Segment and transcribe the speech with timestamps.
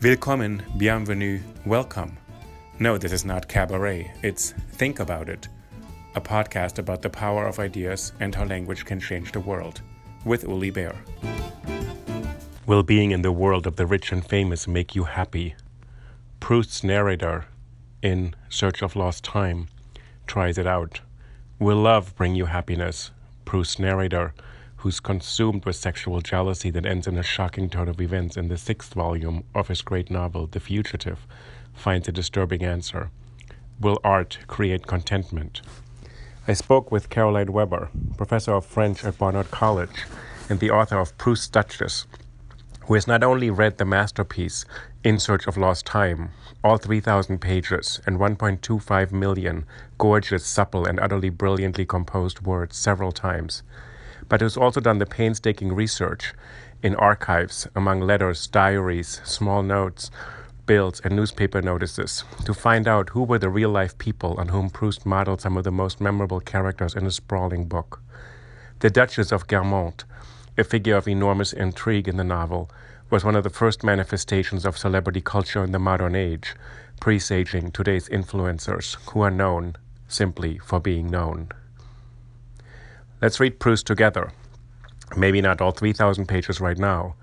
[0.00, 2.16] Willkommen, bienvenue, welcome.
[2.78, 5.48] No, this is not cabaret, it's Think About It,
[6.14, 9.80] a podcast about the power of ideas and how language can change the world,
[10.24, 10.94] with Uli Baer.
[12.64, 15.56] Will being in the world of the rich and famous make you happy?
[16.38, 17.46] Proust's narrator,
[18.00, 19.66] in Search of Lost Time,
[20.28, 21.00] tries it out.
[21.58, 23.10] Will love bring you happiness?
[23.44, 24.32] Proust's narrator,
[24.78, 28.56] who's consumed with sexual jealousy that ends in a shocking turn of events in the
[28.56, 31.26] sixth volume of his great novel, The Fugitive,
[31.74, 33.10] finds a disturbing answer.
[33.80, 35.62] Will art create contentment?
[36.46, 40.06] I spoke with Caroline Weber, professor of French at Barnard College
[40.48, 42.06] and the author of Proust's Duchess,
[42.86, 44.64] who has not only read the masterpiece
[45.04, 46.30] In Search of Lost Time,
[46.64, 49.66] all 3,000 pages and 1.25 million
[49.98, 53.62] gorgeous, supple, and utterly brilliantly composed words several times,
[54.28, 56.34] but has also done the painstaking research
[56.82, 60.10] in archives among letters, diaries, small notes,
[60.66, 64.68] bills, and newspaper notices to find out who were the real life people on whom
[64.70, 68.00] Proust modeled some of the most memorable characters in a sprawling book.
[68.80, 70.04] The Duchess of Guermantes,
[70.56, 72.70] a figure of enormous intrigue in the novel,
[73.10, 76.54] was one of the first manifestations of celebrity culture in the modern age,
[77.00, 79.74] presaging today's influencers who are known
[80.06, 81.48] simply for being known.
[83.20, 84.30] Let's read Proust together.
[85.16, 87.16] Maybe not all 3,000 pages right now,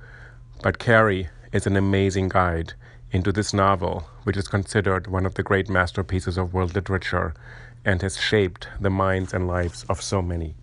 [0.61, 2.73] but Carrie is an amazing guide
[3.11, 7.33] into this novel, which is considered one of the great masterpieces of world literature
[7.85, 10.55] and has shaped the minds and lives of so many.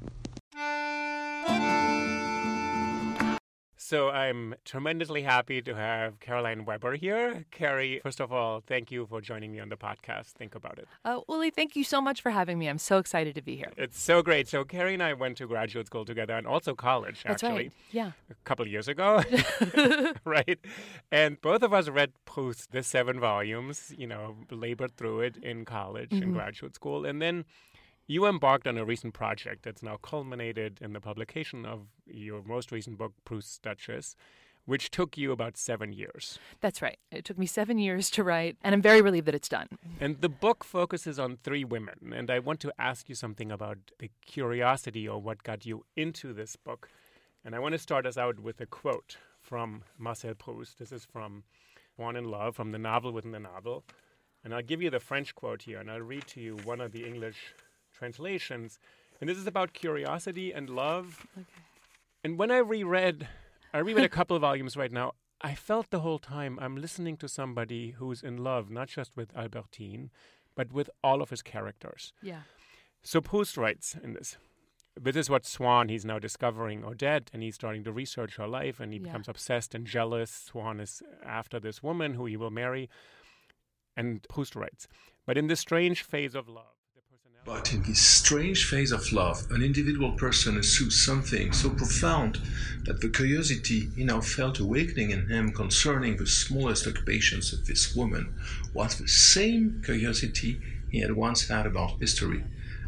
[3.92, 7.44] So I'm tremendously happy to have Caroline Weber here.
[7.50, 10.28] Carrie, first of all, thank you for joining me on the podcast.
[10.28, 10.88] Think about it.
[11.04, 12.68] Uh, Uli, thank you so much for having me.
[12.68, 13.70] I'm so excited to be here.
[13.76, 14.48] It's so great.
[14.48, 17.64] So Carrie and I went to graduate school together and also college, That's actually.
[17.64, 17.72] right.
[17.90, 18.12] Yeah.
[18.30, 19.22] A couple of years ago,
[20.24, 20.58] right?
[21.10, 25.66] And both of us read Proust, the seven volumes, you know, labored through it in
[25.66, 27.04] college and graduate school.
[27.04, 27.44] And then
[28.12, 32.70] you embarked on a recent project that's now culminated in the publication of your most
[32.70, 34.14] recent book, Proust's Duchess,
[34.66, 36.38] which took you about seven years.
[36.60, 36.98] That's right.
[37.10, 39.68] It took me seven years to write, and I'm very relieved that it's done.
[39.98, 42.12] And the book focuses on three women.
[42.14, 46.34] And I want to ask you something about the curiosity or what got you into
[46.34, 46.90] this book.
[47.44, 50.78] And I want to start us out with a quote from Marcel Proust.
[50.78, 51.44] This is from
[51.96, 53.84] Swann in Love, from the novel within the novel.
[54.44, 56.92] And I'll give you the French quote here, and I'll read to you one of
[56.92, 57.54] the English
[58.02, 58.80] translations.
[59.20, 61.24] And this is about curiosity and love.
[62.24, 63.28] And when I reread,
[63.72, 65.12] I reread a couple of volumes right now.
[65.40, 69.36] I felt the whole time I'm listening to somebody who's in love, not just with
[69.36, 70.10] Albertine,
[70.56, 72.12] but with all of his characters.
[72.22, 72.42] Yeah.
[73.02, 74.36] So Proust writes in this.
[75.00, 78.78] This is what Swann, he's now discovering Odette, and he's starting to research her life,
[78.80, 79.04] and he Yeah.
[79.06, 80.30] becomes obsessed and jealous.
[80.32, 82.90] Swann is after this woman who he will marry.
[83.96, 84.88] And Proust writes,
[85.26, 86.74] but in this strange phase of love,
[87.44, 92.38] But in this strange phase of love, an individual person assumes something so profound
[92.86, 97.96] that the curiosity he now felt awakening in him concerning the smallest occupations of this
[97.96, 98.32] woman
[98.72, 102.44] was the same curiosity he had once had about history.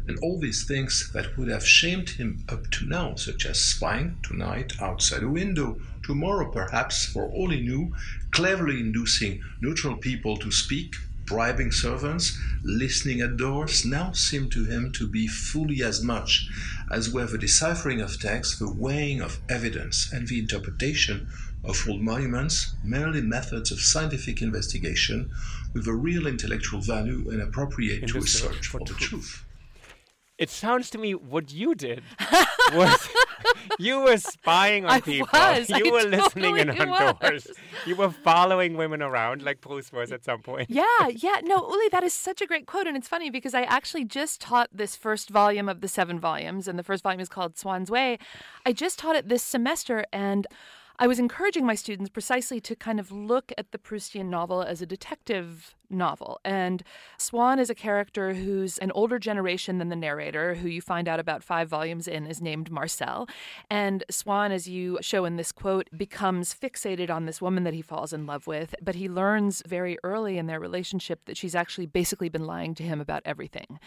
[0.07, 4.19] And all these things that would have shamed him up to now, such as spying
[4.23, 7.93] tonight outside a window, tomorrow perhaps, for all he knew,
[8.31, 14.91] cleverly inducing neutral people to speak, bribing servants, listening at doors, now seem to him
[14.93, 16.47] to be fully as much
[16.91, 21.27] as were the deciphering of texts, the weighing of evidence, and the interpretation
[21.63, 25.31] of old monuments, merely methods of scientific investigation
[25.73, 28.85] with a real intellectual value and appropriate In to the a search search for for
[28.85, 29.09] the truth.
[29.09, 29.45] truth.
[30.37, 32.03] It sounds to me what you did
[32.73, 33.09] was
[33.79, 35.27] you were spying on I people.
[35.31, 35.69] was.
[35.69, 37.47] You I were listening in totally on doors.
[37.85, 40.69] You were following women around like Proust was at some point.
[40.69, 41.41] Yeah, yeah.
[41.43, 42.87] No, Uli, that is such a great quote.
[42.87, 46.67] And it's funny because I actually just taught this first volume of the seven volumes,
[46.67, 48.17] and the first volume is called Swann's Way.
[48.65, 50.47] I just taught it this semester, and
[50.97, 54.81] I was encouraging my students precisely to kind of look at the Proustian novel as
[54.81, 56.39] a detective novel.
[56.43, 56.83] And
[57.17, 61.19] Swann is a character who's an older generation than the narrator, who you find out
[61.19, 63.27] about five volumes in is named Marcel.
[63.69, 67.81] And Swann, as you show in this quote, becomes fixated on this woman that he
[67.81, 71.85] falls in love with, but he learns very early in their relationship that she's actually
[71.85, 73.79] basically been lying to him about everything.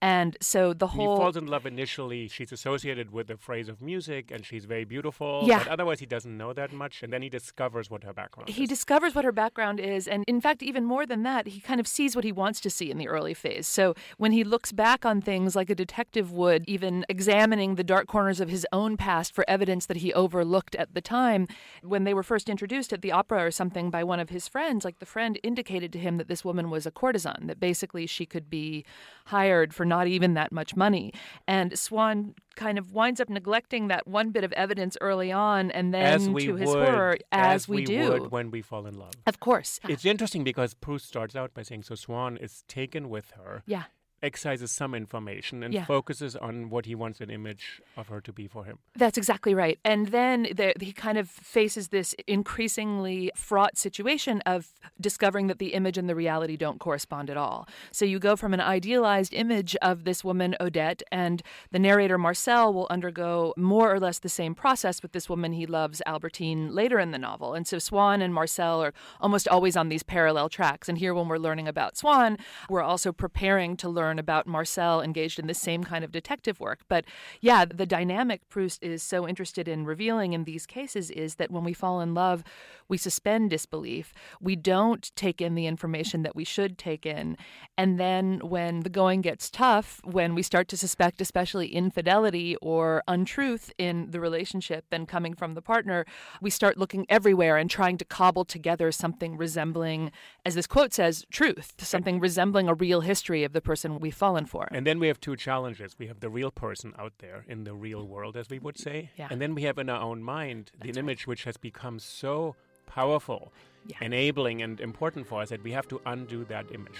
[0.00, 1.16] And so the whole.
[1.16, 2.28] He falls in love initially.
[2.28, 5.42] She's associated with the phrase of music, and she's very beautiful.
[5.44, 5.58] Yeah.
[5.58, 7.02] But otherwise, he doesn't know that much.
[7.02, 8.68] And then he discovers what her background he is.
[8.68, 11.86] discovers what her background is and in fact even more than that he kind of
[11.86, 13.66] sees what he wants to see in the early phase.
[13.66, 18.06] So when he looks back on things like a detective would even examining the dark
[18.06, 21.46] corners of his own past for evidence that he overlooked at the time
[21.82, 24.84] when they were first introduced at the opera or something by one of his friends
[24.84, 28.26] like the friend indicated to him that this woman was a courtesan that basically she
[28.26, 28.84] could be
[29.26, 31.12] hired for not even that much money.
[31.46, 35.92] And Swann kind of winds up neglecting that one bit of evidence early on and
[35.92, 38.98] then as we to his would, horror as, we, do would when we fall in
[38.98, 39.12] love.
[39.26, 39.80] of course.
[39.88, 43.84] It's interesting because Proust starts out by saying, so Swann is taken with her, Yeah.
[44.24, 45.84] Excises some information, and Yeah.
[45.84, 48.78] focuses on what he wants an image of her to be for him.
[48.94, 49.80] That's exactly right.
[49.84, 54.68] And then the, he kind of faces this increasingly fraught situation of
[55.00, 57.66] discovering that the image and the reality don't correspond at all.
[57.90, 61.42] So you go from an idealized image of this woman, Odette, and
[61.72, 65.66] the narrator, Marcel, will undergo more or less the same process with this woman he
[65.66, 67.54] loves, Albertine, later in the novel.
[67.54, 70.88] And so Swann and Marcel are almost always on these parallel tracks.
[70.88, 72.38] And here, when we're learning about Swann,
[72.68, 76.80] we're also preparing to learn about Marcel engaged in the same kind of detective work.
[76.88, 77.04] But
[77.40, 81.64] yeah, the dynamic Proust is so interested in revealing in these cases is that when
[81.64, 82.44] we fall in love,
[82.92, 84.12] we suspend disbelief.
[84.38, 87.38] We don't take in the information that we should take in.
[87.78, 93.02] And then when the going gets tough, when we start to suspect, especially infidelity or
[93.08, 96.04] untruth in the relationship and coming from the partner,
[96.42, 100.12] we start looking everywhere and trying to cobble together something resembling,
[100.44, 104.44] as this quote says, truth, something resembling a real history of the person we've fallen
[104.44, 104.68] for.
[104.70, 105.96] And then we have two challenges.
[105.98, 109.08] We have the real person out there in the real world, as we would say.
[109.16, 109.28] Yeah.
[109.30, 112.54] And then we have in our own mind the image which has become so
[112.94, 113.52] powerful,
[113.86, 113.96] Yeah.
[114.00, 116.98] enabling, and important for us that we have to undo that image.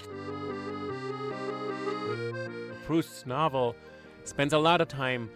[2.86, 3.76] Proust's novel
[4.24, 5.30] spends a lot of time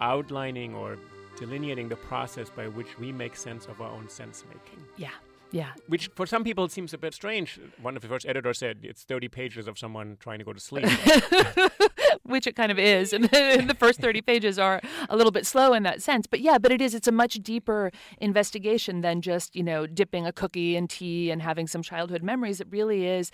[0.00, 0.98] outlining or
[1.38, 4.82] delineating the process by which we make sense of our own sense making.
[4.96, 5.10] yeah,
[5.52, 5.72] yeah.
[5.88, 7.58] Which for some people seems a bit strange.
[7.80, 10.60] One of the first editors said it's 30 pages of someone trying to go to
[10.60, 10.86] sleep.
[12.30, 13.12] which it kind of is.
[13.12, 16.26] And the, the first 30 pages are a little bit slow in that sense.
[16.26, 16.94] But yeah, but it is.
[16.94, 21.42] It's a much deeper investigation than just, you know, dipping a cookie in tea and
[21.42, 22.60] having some childhood memories.
[22.60, 23.30] It really is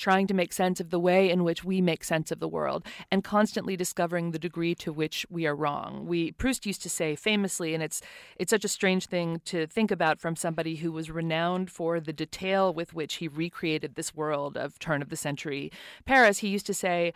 [0.00, 2.84] trying to make sense of the way in which we make sense of the world
[3.10, 6.06] and constantly discovering the degree to which we are wrong.
[6.06, 8.00] We Proust used to say famously and it's
[8.36, 12.14] it's such a strange thing to think about from somebody who was renowned for the
[12.14, 15.70] detail with which he recreated this world of turn of the century
[16.06, 16.38] Paris.
[16.38, 17.12] He used to say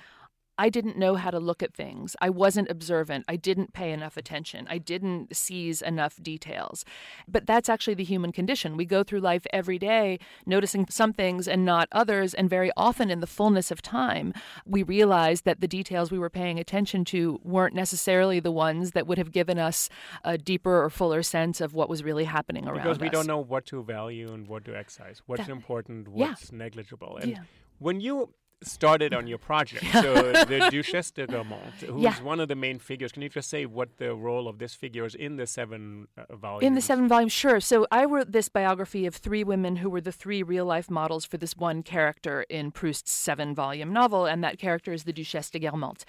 [0.56, 2.14] I didn't know how to look at things.
[2.20, 3.24] I wasn't observant.
[3.28, 4.66] I didn't pay enough attention.
[4.70, 6.84] I didn't seize enough details.
[7.26, 8.76] But that's actually the human condition.
[8.76, 12.34] We go through life every day noticing some things and not others.
[12.34, 14.32] And very often, in the fullness of time,
[14.64, 19.06] we realize that the details we were paying attention to weren't necessarily the ones that
[19.06, 19.88] would have given us
[20.22, 23.12] a deeper or fuller sense of what was really happening around because we us.
[23.12, 26.28] don't know what to value and what to excise, what's That- important, yeah.
[26.28, 27.16] what's negligible.
[27.20, 27.42] And Yeah.
[27.78, 28.32] when you
[28.64, 32.20] started on your project, so the Duchesse de Guermantes, who's Yeah.
[32.22, 35.04] one of the main figures, can you just say what the role of this figure
[35.04, 36.66] is in the seven uh, volumes?
[36.66, 37.60] In the seven volumes, sure.
[37.60, 41.24] So I wrote this biography of three women who were the three real life models
[41.24, 45.50] for this one character in Proust's seven volume novel, and that character is the Duchesse
[45.50, 46.04] de Guermantes.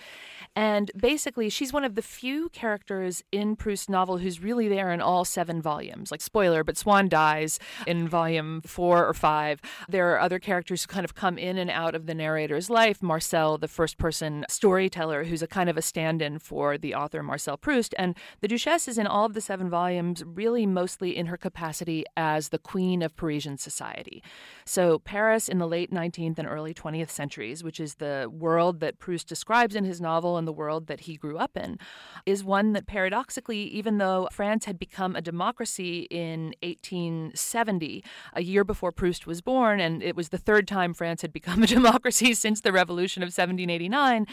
[0.56, 5.02] And basically, she's one of the few characters in Proust's novel who's really there in
[5.02, 6.12] all seven volumes.
[6.12, 9.60] Like, spoiler, but Swann dies in volume four or five.
[9.90, 12.70] There are other characters who kind of come in and out of the narrator narrator's
[12.70, 16.94] life, Marcel, the first person storyteller, who's a kind of a stand in for the
[16.94, 17.96] author Marcel Proust.
[17.98, 22.06] And the Duchesse is in all of the seven volumes, really mostly in her capacity
[22.16, 24.22] as the queen of Parisian society.
[24.64, 29.00] So, Paris in the late 19th and early 20th centuries, which is the world that
[29.00, 31.80] Proust describes in his novel and the world that he grew up in,
[32.28, 38.64] is one that paradoxically, even though France had become a democracy in 1870, a year
[38.64, 42.35] before Proust was born, and it was the third time France had become a democracy
[42.36, 44.28] since the Revolution of 1789,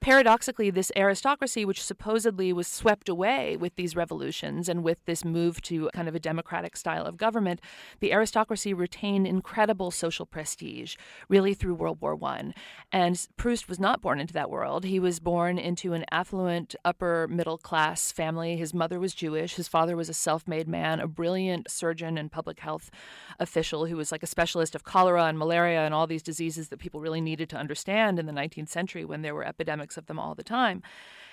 [0.00, 5.62] paradoxically, this aristocracy, which supposedly was swept away with these revolutions and with this move
[5.62, 7.60] to kind of a democratic style of government,
[8.00, 10.96] the aristocracy retained incredible social prestige,
[11.28, 12.52] really through World War I.
[12.92, 14.84] And Proust was not born into that world.
[14.84, 18.56] He was born into an affluent, upper middle class family.
[18.56, 19.54] His mother was Jewish.
[19.54, 22.90] His father was a self made man, a brilliant surgeon and public health
[23.38, 26.78] official who was like a specialist of cholera and malaria and all these diseases that
[26.78, 30.18] people really needed to understand in the 19th century when there were epidemics of them
[30.18, 30.82] all the time.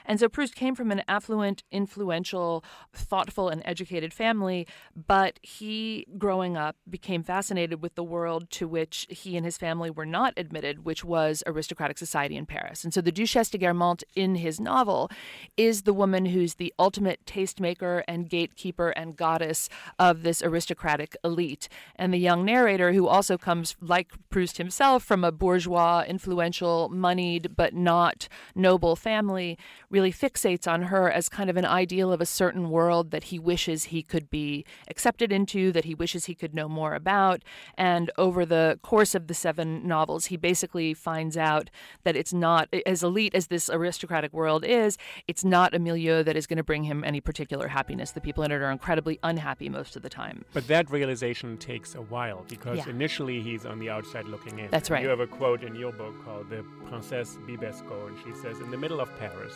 [0.06, 6.58] And so Proust came from an affluent, influential, thoughtful, and educated family, but he, growing
[6.58, 10.86] up, became fascinated with the world to which he and his family were not admitted,
[10.86, 12.84] which was aristocratic society in Paris.
[12.84, 15.10] And so the Duchesse de Guermantes in his novel
[15.58, 21.68] is the woman who's the ultimate tastemaker and gatekeeper and goddess of this aristocratic elite.
[21.96, 27.56] And the young narrator, who also comes, like Proust himself, from a bourgeois, influential, moneyed,
[27.56, 29.58] but not noble family,
[29.92, 33.38] really fixates on her as kind of an ideal of a certain world that he
[33.38, 37.44] wishes he could be accepted into, that he wishes he could know more about.
[37.78, 41.70] And over the course of the seven novels, he basically finds out
[42.04, 46.36] that it's not, as elite as this aristocratic world is, it's not a milieu that
[46.38, 48.12] is going to bring him any particular happiness.
[48.12, 50.46] The people in it are incredibly unhappy most of the time.
[50.54, 52.90] But that realization takes a while because Yeah.
[52.90, 54.70] initially he's on the outside looking in.
[54.72, 55.04] That's right.
[55.04, 58.72] You have a quote in your book called The Princesse Bibesco, and she says, In
[58.72, 59.54] the middle of Paris,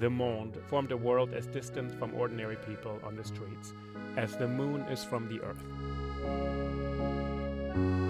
[0.00, 3.74] the monde formed a world as distant from ordinary people on the streets
[4.16, 5.62] as the moon is from the earth.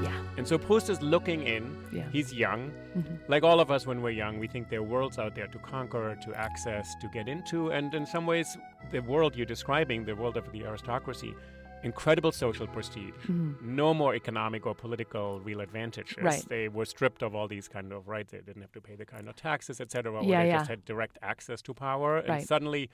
[0.03, 0.13] Yeah.
[0.37, 1.77] And so Proust is looking in.
[1.93, 2.09] Yeah.
[2.13, 2.71] He's young.
[2.97, 3.19] Mhm.
[3.29, 5.59] Like all of us when we're young, we think there are worlds out there to
[5.59, 7.73] conquer, to access, to get into.
[7.73, 8.57] And in some ways,
[8.93, 11.35] the world you're describing, the world of the aristocracy,
[11.83, 13.15] incredible social prestige,
[13.61, 16.17] no more economic or political real advantages.
[16.17, 16.27] Mm-hmm.
[16.27, 16.45] Right.
[16.49, 18.33] They were stripped of all these kind of rights.
[18.33, 20.23] They didn't have to pay the kind of taxes, etc.
[20.23, 20.59] Yeah, they yeah.
[20.59, 22.19] just had direct access to power.
[22.19, 22.47] And Right.
[22.47, 22.91] suddenly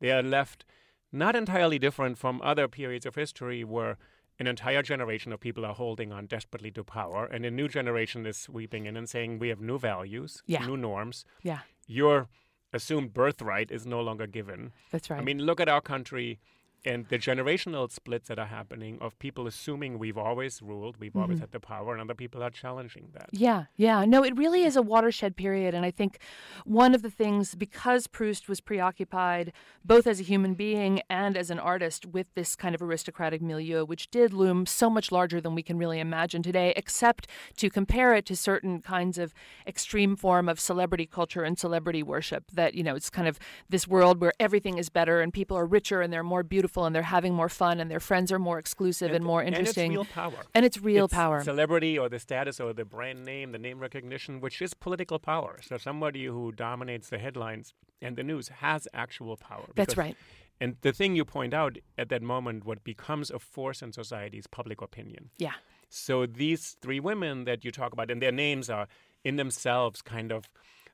[0.00, 0.64] they are left
[1.12, 3.96] not entirely different from other periods of history where
[4.38, 8.26] an entire generation of people are holding on desperately to power, and a new generation
[8.26, 10.66] is sweeping in and saying, We have new values, Yeah.
[10.66, 11.24] new norms.
[11.42, 11.60] Yeah.
[11.86, 12.28] Your
[12.72, 14.72] assumed birthright is no longer given.
[14.90, 15.20] That's right.
[15.20, 16.40] I mean, look at our country
[16.84, 21.36] and the generational splits that are happening of people assuming we've always ruled, we've always
[21.36, 21.40] Mm-hmm.
[21.40, 23.28] had the power, and other people are challenging that.
[23.32, 24.04] Yeah, yeah.
[24.04, 25.74] No, it really is a watershed period.
[25.74, 26.18] And I think
[26.64, 29.52] one of the things, because Proust was preoccupied
[29.84, 33.84] both as a human being and as an artist with this kind of aristocratic milieu,
[33.84, 37.26] which did loom so much larger than we can really imagine today, except
[37.56, 39.32] to compare it to certain kinds of
[39.66, 43.38] extreme form of celebrity culture and celebrity worship, that, you know, it's kind of
[43.68, 46.94] this world where everything is better and people are richer and they're more beautiful and
[46.94, 49.92] they're having more fun and their friends are more exclusive and, more interesting.
[49.92, 50.44] And it's real power.
[50.54, 51.42] And it's real It's power.
[51.44, 55.60] Celebrity or the status or the brand name, the name recognition, which is political power.
[55.62, 59.68] So somebody who dominates the headlines and the news has actual power.
[59.76, 60.16] That's right.
[60.60, 64.38] And the thing you point out at that moment, what becomes a force in society
[64.38, 65.30] is public opinion.
[65.38, 65.54] Yeah.
[65.88, 68.88] So these three women that you talk about, and their names are
[69.24, 70.48] in themselves kind of,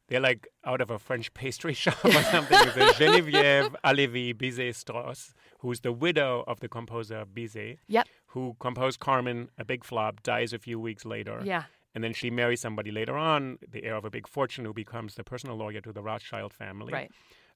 [0.09, 2.59] they're like out of a French pastry shop or something.
[2.99, 8.07] Geneviève Halévy Bizet Straus, who's the widow of the composer Bizet, Yep.
[8.29, 11.41] who composed Carmen, a big flop, dies a few weeks later.
[11.45, 11.65] Yeah.
[11.95, 15.15] And then she marries somebody later on, the heir of a big fortune, who becomes
[15.17, 16.93] the personal lawyer to the Rothschild family.
[16.93, 17.11] Right.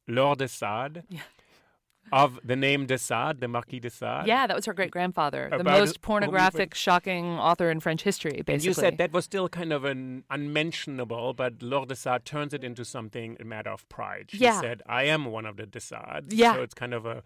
[0.08, 1.20] Laure de Sade, Yeah.
[2.12, 4.26] of the name de Sade, the Marquis de Sade.
[4.26, 8.54] Yeah, that was her great grandfather, the most pornographic, shocking author in French history, basically.
[8.54, 12.52] And you said that was still kind of an unmentionable, but Laure de Sade turns
[12.52, 14.26] it into something a matter of pride.
[14.32, 14.61] She Yeah.
[14.61, 16.34] said, I am one of the de Sades.
[16.34, 16.54] Yeah.
[16.54, 17.23] So it's kind of a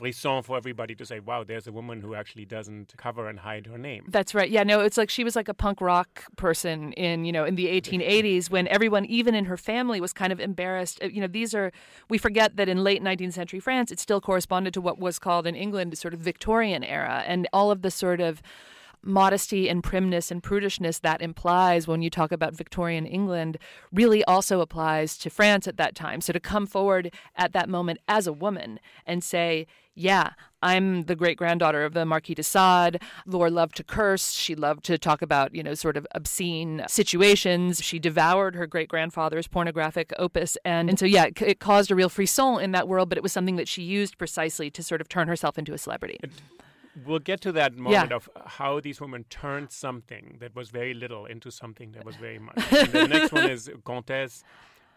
[0.00, 3.66] frisson for everybody to say, wow, there's a woman who actually doesn't cover and hide
[3.66, 4.04] her name.
[4.08, 4.50] That's right.
[4.50, 7.54] Yeah, no, it's like she was like a punk rock person in, you know, in
[7.56, 10.98] the 1880s when everyone, even in her family, was kind of embarrassed.
[11.02, 11.70] Uh, You know, these are,
[12.08, 15.46] we forget that in late 19th century France, it still corresponded to what was called
[15.46, 17.22] in England sort of Victorian era.
[17.26, 18.42] And all of the sort of
[19.02, 23.58] modesty and primness and prudishness that implies when you talk about Victorian England
[23.92, 26.20] really also applies to France at that time.
[26.20, 30.30] So to come forward at that moment as a woman and say, yeah,
[30.62, 33.00] I'm the great granddaughter of the Marquis de Sade.
[33.26, 34.32] Laure loved to curse.
[34.32, 37.82] She loved to talk about, you know, sort of obscene situations.
[37.82, 40.56] She devoured her great grandfather's pornographic opus.
[40.64, 43.22] And, and so, yeah, it, it, caused a real frisson in that world, but it
[43.22, 46.18] was something that she used precisely to sort of turn herself into a celebrity.
[47.06, 48.16] We'll get to that moment yeah.
[48.16, 52.16] of uh, how these women turned something that was very little into something that was
[52.16, 52.56] very much.
[52.70, 54.42] The next one is Comtesse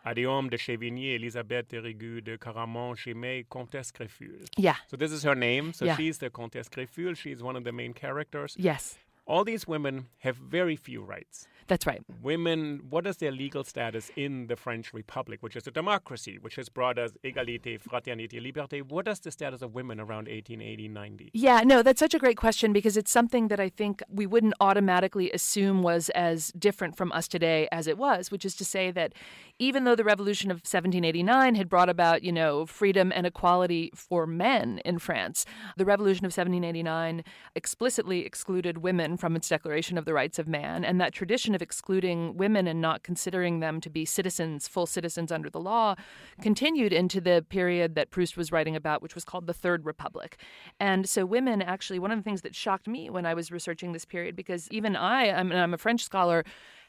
[0.06, 4.46] Adhéaume de Chevigné, Elisabeth de Riquet de Caraman, Chimay, Comtesse Greffulhe.
[4.58, 4.76] Yeah.
[4.88, 5.72] So this is her name.
[5.74, 5.96] So yeah.
[5.96, 7.16] she's the Comtesse Greffulhe.
[7.16, 8.56] She's one of the main characters.
[8.58, 8.98] Yes.
[9.26, 11.48] All these women have very few rights.
[11.68, 12.02] That's right.
[12.22, 16.56] Women, what is their legal status in the French Republic, which is a democracy, which
[16.56, 18.82] has brought us égalité, fraternité, liberté?
[18.84, 21.32] What is the status of women around 1880, 90?
[21.34, 24.54] Yeah, no, that's such a great question because it's something that I think we wouldn't
[24.60, 28.92] automatically assume was as different from us today as it was, which is to say
[28.92, 29.14] that
[29.60, 34.26] even though the revolution of 1789 had brought about, you know, freedom and equality for
[34.26, 35.46] men in France,
[35.78, 37.24] the revolution of 1789
[37.56, 41.62] explicitly excluded women from its declaration of the rights of man, and that tradition of
[41.62, 45.96] excluding women and not considering them to be citizens, full citizens under the law,
[46.42, 50.38] continued into the period that Proust was writing about, which was called the Third Republic.
[50.80, 53.94] And so, women actually, one of the things that shocked me when I was researching
[53.94, 56.44] this period, because even I, I mean, I'm a French scholar,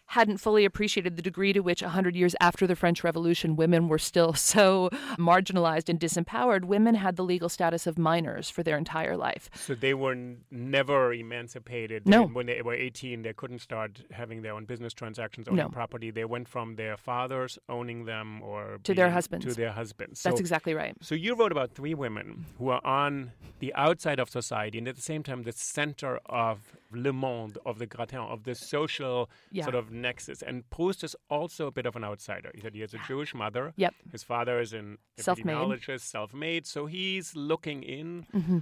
[0.06, 3.98] hadn't fully appreciated the degree to which 100 years after the French Revolution, women were
[3.98, 6.64] still so marginalized and disempowered.
[6.64, 9.50] Women had the legal status of minors for their entire life.
[9.54, 12.06] So they were n- never emancipated.
[12.06, 12.26] No.
[12.26, 15.68] When they were 18, they couldn't start having their own business transactions, owning no.
[15.68, 16.10] property.
[16.10, 19.46] They went from their fathers owning them or to their husbands.
[19.46, 20.22] To their husbands.
[20.22, 20.94] That's exactly right.
[21.00, 24.96] So you wrote about three women who are on the outside of society and at
[24.96, 29.64] the same time the center of le monde, of the gratin, of the social yeah.
[29.64, 30.42] sort of nexus.
[30.42, 32.50] And Proust is also a bit of an outsider.
[32.54, 33.72] He said he has a Jewish mother.
[33.76, 33.94] Yep.
[34.12, 36.66] His father is an epidemiologist, self-made.
[36.66, 38.58] So he's looking in, mm-hmm.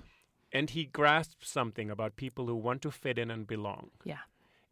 [0.53, 3.91] and he grasps something about people who want to fit in and belong.
[4.05, 4.19] Yeah.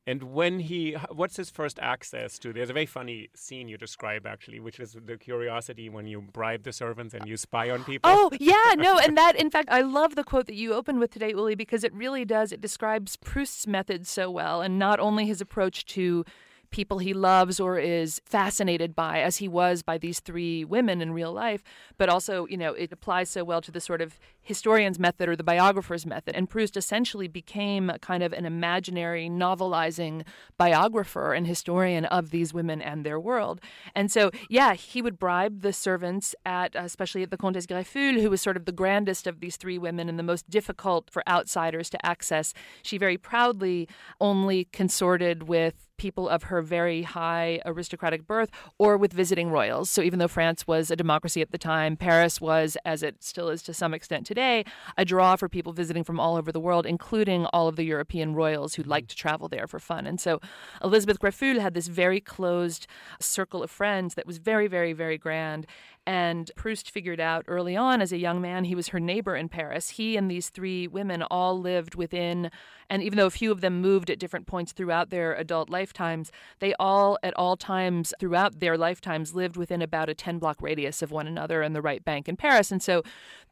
[0.07, 2.52] And when he, what's his first access to?
[2.52, 6.64] There's a very funny scene you describe actually, which is the curiosity when you bribe
[6.64, 8.11] the servants and you spy on people.
[8.11, 11.12] Oh yeah, no, and that in fact, I love the quote that you opened with
[11.12, 12.50] today, Uli, because it really does.
[12.50, 16.25] It describes Proust's method so well, and not only his approach to
[16.71, 21.12] people he loves or is fascinated by, as he was by these three women in
[21.12, 21.62] real life,
[21.99, 25.37] but also, you know, it applies so well to the sort of historian's method or
[25.37, 26.34] the biographer's method.
[26.34, 30.25] And Proust essentially became kind of an imaginary, novelizing
[30.56, 33.60] biographer and historian of these women and their world.
[33.95, 38.21] And so, yeah, he would bribe the servants at, uh, especially at the Comtesse Greffulhe,
[38.21, 41.23] who was sort of the grandest of these three women and the most difficult for
[41.28, 42.52] outsiders to access.
[42.82, 43.88] She very proudly
[44.21, 49.91] only consorted with people of her very high aristocratic birth or with visiting royals.
[49.91, 53.50] So even though France was a democracy at the time, Paris was, as it still
[53.50, 54.64] is to some extent today,
[54.97, 58.32] a draw for people visiting from all over the world, including all of the European
[58.32, 59.08] royals who like mm.
[59.08, 60.06] to travel there for fun.
[60.06, 60.40] And so
[60.84, 62.86] Elizabeth Greffulhe had this very closed
[63.19, 65.66] circle of friends that was very, very, very grand.
[66.06, 69.49] And Proust figured out early on as a young man, he was her neighbor in
[69.49, 69.91] Paris.
[69.91, 72.50] He and these three women all lived within,
[72.89, 76.32] and even though a few of them moved at different points throughout their adult lifetimes,
[76.58, 81.02] they all, at all times throughout their lifetimes, lived within about a 10 block radius
[81.02, 82.73] of one another in the right bank in Paris.
[82.73, 83.02] And so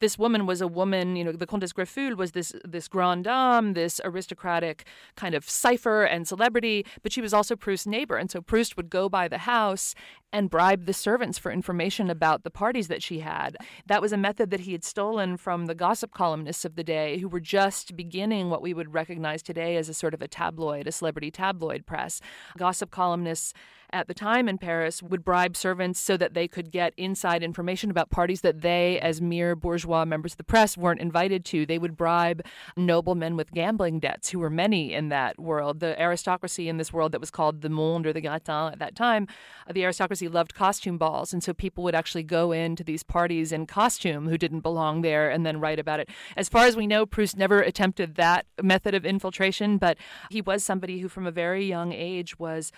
[0.00, 3.74] this woman was a woman, you know, the Comtesse Greffulhe was this, this grande dame,
[3.74, 8.16] this aristocratic kind of cipher and celebrity, but she was also Proust's neighbor.
[8.16, 9.94] And so Proust would go by the house
[10.32, 13.56] and bribe the servants for information about the parties that she had.
[13.86, 17.18] That was a method that he had stolen from the gossip columnists of the day
[17.18, 20.86] who were just beginning what we would recognize today as a sort of a tabloid,
[20.86, 22.20] a celebrity tabloid press.
[22.56, 23.54] Gossip columnists
[23.92, 27.90] at the time in Paris would bribe servants so that they could get inside information
[27.90, 31.64] about parties that they, as mere bourgeois members of the press, weren't invited to.
[31.64, 32.44] They would bribe
[32.76, 35.80] noblemen with gambling debts, who were many in that world.
[35.80, 38.94] The aristocracy in this world that was called the monde or the gratin at that
[38.94, 39.26] time,
[39.66, 41.32] uh, the aristocracy loved costume balls.
[41.32, 45.30] And so people would actually go into these parties in costume who didn't belong there
[45.30, 46.08] and then write about it.
[46.36, 49.96] As far as we know, Proust never attempted that method of infiltration, but
[50.30, 52.72] he was somebody who, from a very young age, was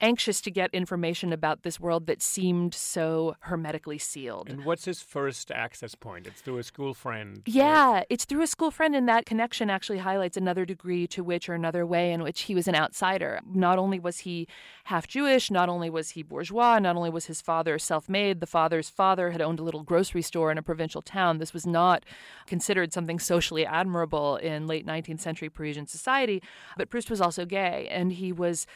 [0.00, 4.48] anxious to get information about this world that seemed so hermetically sealed.
[4.48, 6.26] And what's his first access point?
[6.26, 7.42] It's through a school friend.
[7.46, 11.48] Yeah, it's through a school friend, and that connection actually highlights another degree to which,
[11.48, 13.40] or another way in which he was an outsider.
[13.46, 14.46] Not only was he
[14.84, 18.46] half Jewish, not only was he bourgeois, not only was his father self made, the
[18.46, 21.38] father's father had owned a little grocery store in a provincial town.
[21.38, 22.04] This was not
[22.46, 26.42] considered something socially admirable in late 19th century Parisian society.
[26.76, 28.66] But Proust was also gay, and he was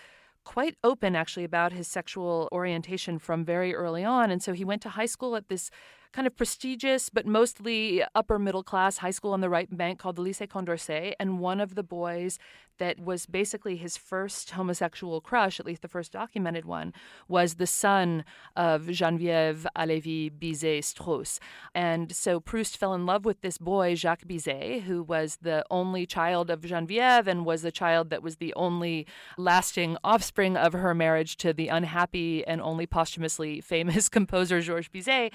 [0.44, 4.30] quite open actually about his sexual orientation from very early on.
[4.30, 5.70] And so he went to high school at this
[6.12, 10.16] kind of prestigious but mostly upper middle class high school on the right bank called
[10.16, 11.14] the Lycée Condorcet.
[11.18, 12.38] And one of the boys
[12.78, 16.92] that was basically his first homosexual crush, at least the first documented one,
[17.28, 18.24] was the son
[18.56, 21.38] of Geneviève Halévy Bizet Straus.
[21.74, 26.06] And so Proust fell in love with this boy, Jacques Bizet, who was the only
[26.06, 29.06] child of Geneviève and was the child that was the only
[29.38, 35.30] lasting offspring of her marriage to the unhappy and only posthumously famous composer Georges Bizet.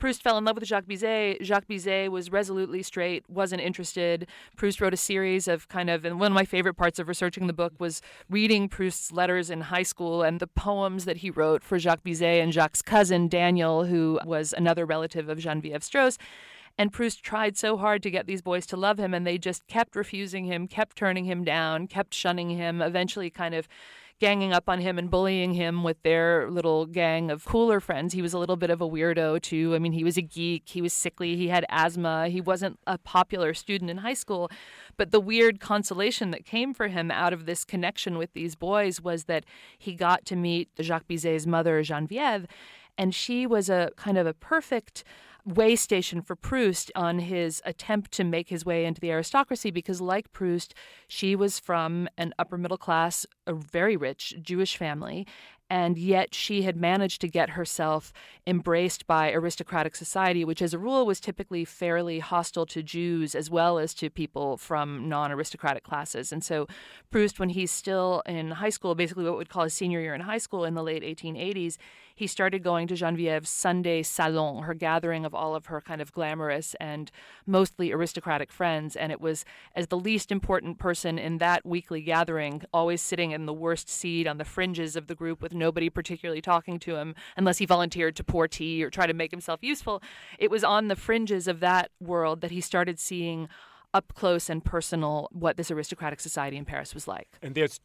[0.00, 1.42] Proust fell in love with Jacques Bizet.
[1.42, 4.26] Jacques Bizet was resolutely straight, wasn't interested.
[4.56, 7.46] Proust wrote a series of kind of, and one of my favorite parts of researching
[7.46, 11.62] the book was reading Proust's letters in high school and the poems that he wrote
[11.62, 16.16] for Jacques Bizet and Jacques' cousin, Daniel, who was another relative of Geneviève Straus.
[16.78, 19.66] And Proust tried so hard to get these boys to love him, and they just
[19.66, 23.68] kept refusing him, kept turning him down, kept shunning him, eventually kind of
[24.20, 28.12] ganging up on him and bullying him with their little gang of cooler friends.
[28.12, 29.74] He was a little bit of a weirdo, too.
[29.74, 32.98] I mean, he was a geek, he was sickly, he had asthma, he wasn't a
[32.98, 34.50] popular student in high school.
[34.98, 39.00] But the weird consolation that came for him out of this connection with these boys
[39.00, 39.44] was that
[39.78, 42.44] he got to meet Jacques Bizet's mother, Geneviève,
[42.98, 45.02] and she was a kind of a perfect
[45.44, 50.00] way station for Proust on his attempt to make his way into the aristocracy because,
[50.00, 50.74] like Proust,
[51.08, 55.26] she was from an upper middle class, a very rich Jewish family,
[55.70, 58.12] and yet she had managed to get herself
[58.44, 63.48] embraced by aristocratic society, which as a rule was typically fairly hostile to Jews as
[63.48, 66.32] well as to people from non aristocratic classes.
[66.32, 66.66] And so
[67.10, 70.22] Proust, when he's still in high school, basically what we'd call his senior year in
[70.22, 71.76] high school in the late 1880s,
[72.20, 76.12] he started going to Geneviève's Sunday salon, her gathering of all of her kind of
[76.12, 77.10] glamorous and
[77.46, 78.94] mostly aristocratic friends.
[78.94, 83.46] And it was as the least important person in that weekly gathering, always sitting in
[83.46, 87.14] the worst seat on the fringes of the group with nobody particularly talking to him
[87.38, 90.02] unless he volunteered to pour tea or try to make himself useful.
[90.38, 93.48] It was on the fringes of that world that he started seeing
[93.94, 97.28] up close and personal what this aristocratic society in Paris was like.
[97.42, 97.80] And there's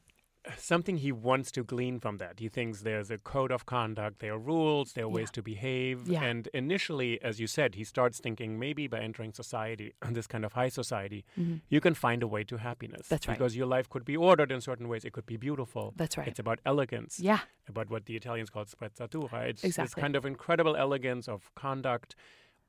[0.58, 2.40] something he wants to glean from that.
[2.40, 6.08] He thinks there's a code of conduct, there are rules, there are ways to behave.
[6.08, 6.24] Yeah.
[6.24, 10.54] And initially, as you said, he starts thinking maybe by entering society, this kind of
[10.54, 11.58] high society, mm-hmm.
[11.70, 13.08] you can find a way to happiness.
[13.08, 13.38] That's right.
[13.38, 15.94] Because your life could be ordered in certain ways, it could be beautiful.
[15.96, 16.28] That's right.
[16.28, 17.20] It's about elegance.
[17.20, 17.40] Yeah.
[17.68, 19.50] About what the Italians call sprezzatura.
[19.50, 19.86] It's exactly.
[19.86, 22.16] this kind of incredible elegance of conduct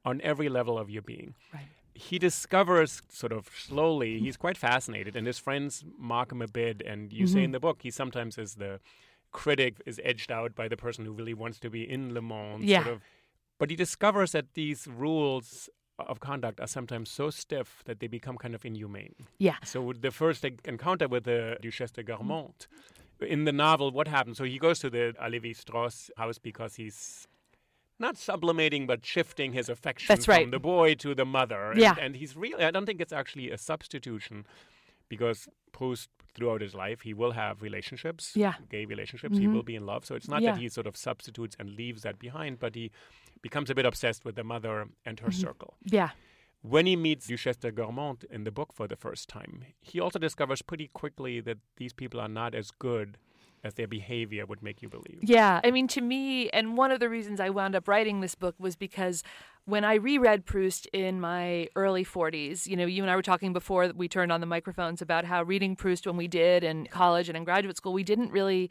[0.04, 1.34] on every level of your being.
[1.52, 6.48] Right he discovers sort of slowly he's quite fascinated and his friends mock him a
[6.48, 7.34] bit and you mm-hmm.
[7.34, 8.78] say in the book he sometimes is the
[9.32, 12.64] critic is edged out by the person who really wants to be in le monde
[12.64, 12.82] yeah.
[12.82, 13.02] sort of.
[13.58, 18.36] But he discovers that these rules of conduct are sometimes so stiff that they become
[18.36, 19.14] kind of inhumane.
[19.38, 19.56] Yeah.
[19.64, 22.66] So the first encounter with the duchesse de Guermantes
[23.20, 24.36] in the novel what happens?
[24.38, 27.26] So he goes to the Halévy Strauss house because he's
[27.98, 30.42] not sublimating, but shifting his affection That's right.
[30.42, 31.70] from the boy to the mother.
[31.70, 31.94] And, yeah.
[32.00, 34.46] and he's really, I don't think it's actually a substitution
[35.08, 38.54] because Proust, throughout his life, he will have relationships, yeah.
[38.68, 39.34] gay relationships.
[39.34, 39.42] Mm-hmm.
[39.42, 40.04] He will be in love.
[40.04, 40.52] So it's not yeah.
[40.52, 42.90] that he sort of substitutes and leaves that behind, but he
[43.42, 45.40] becomes a bit obsessed with the mother and her mm-hmm.
[45.40, 45.74] circle.
[45.84, 46.10] Yeah.
[46.62, 50.18] When he meets Duchesse de Guermantes in the book for the first time, he also
[50.18, 53.18] discovers pretty quickly that these people are not as good
[53.66, 55.18] as their behavior would make you believe.
[55.20, 58.34] Yeah, I mean, to me, and one of the reasons I wound up writing this
[58.34, 59.22] book was because
[59.66, 63.52] when I reread Proust in my early 40s, you know, you and I were talking
[63.52, 67.28] before we turned on the microphones about how reading Proust when we did in college
[67.28, 68.70] and in graduate school, we didn't really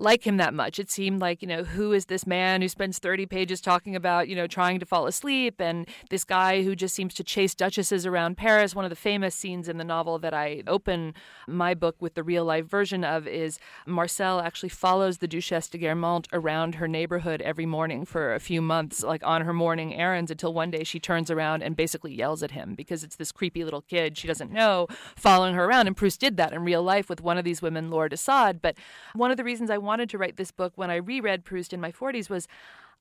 [0.00, 0.78] like him that much.
[0.78, 4.28] It seemed like, you know, who is this man who spends 30 pages talking about,
[4.28, 8.06] you know, trying to fall asleep and this guy who just seems to chase duchesses
[8.06, 8.74] around Paris.
[8.74, 11.14] One of the famous scenes in the novel that I open
[11.46, 15.78] my book with the real life version of is Marcel actually follows the Duchesse de
[15.78, 20.30] Guermantes around her neighborhood every morning for a few months, like on her morning errands
[20.30, 23.64] until one day she turns around and basically yells at him because it's this creepy
[23.64, 25.86] little kid she doesn't know following her around.
[25.86, 28.62] And Proust did that in real life with one of these women, Laure de Sade.
[28.62, 28.76] But
[29.14, 31.80] one of the reasons I wanted to write this book when I reread Proust in
[31.80, 32.48] my 40s was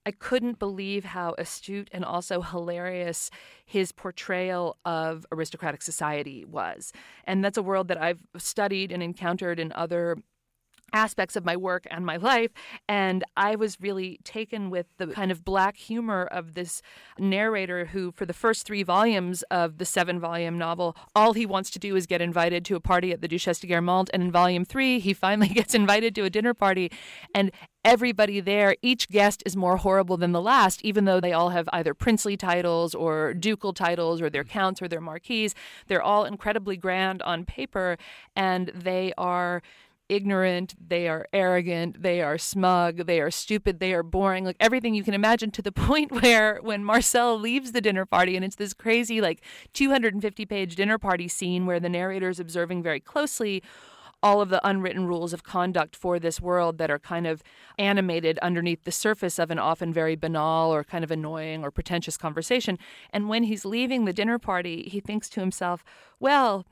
[0.05, 3.29] I couldn't believe how astute and also hilarious
[3.65, 6.93] his portrayal of aristocratic society was.
[7.25, 10.17] And that's a world that I've studied and encountered in other
[10.93, 12.51] aspects of my work and my life.
[12.87, 16.81] And I was really taken with the kind of black humor of this
[17.17, 21.69] narrator who, for the first three volumes of the seven volume novel, all he wants
[21.71, 24.09] to do is get invited to a party at the Duchesse de Guermantes.
[24.13, 26.91] And in volume three, he finally gets invited to a dinner party.
[27.33, 27.51] And
[27.85, 31.69] everybody there, each guest is more horrible than the last, even though they all have
[31.71, 34.49] either princely titles or ducal titles or their mm.
[34.49, 35.55] counts or their marquises.
[35.87, 37.97] They're all incredibly grand on paper
[38.35, 39.61] and they are
[40.09, 44.95] ignorant, they are arrogant, they are smug, they are stupid, they are boring, like everything
[44.95, 48.55] you can imagine to the point where when Marcel leaves the dinner party and it's
[48.55, 49.41] this crazy, like
[49.73, 53.63] 250 page dinner party scene where the narrator is observing very closely
[54.21, 57.41] all of the unwritten rules of conduct for this world that are kind of
[57.77, 62.17] animated underneath the surface of an often very banal or kind of annoying or pretentious
[62.17, 62.77] conversation.
[63.11, 65.83] And when he's leaving the dinner party, he thinks to himself,
[66.19, 66.65] well,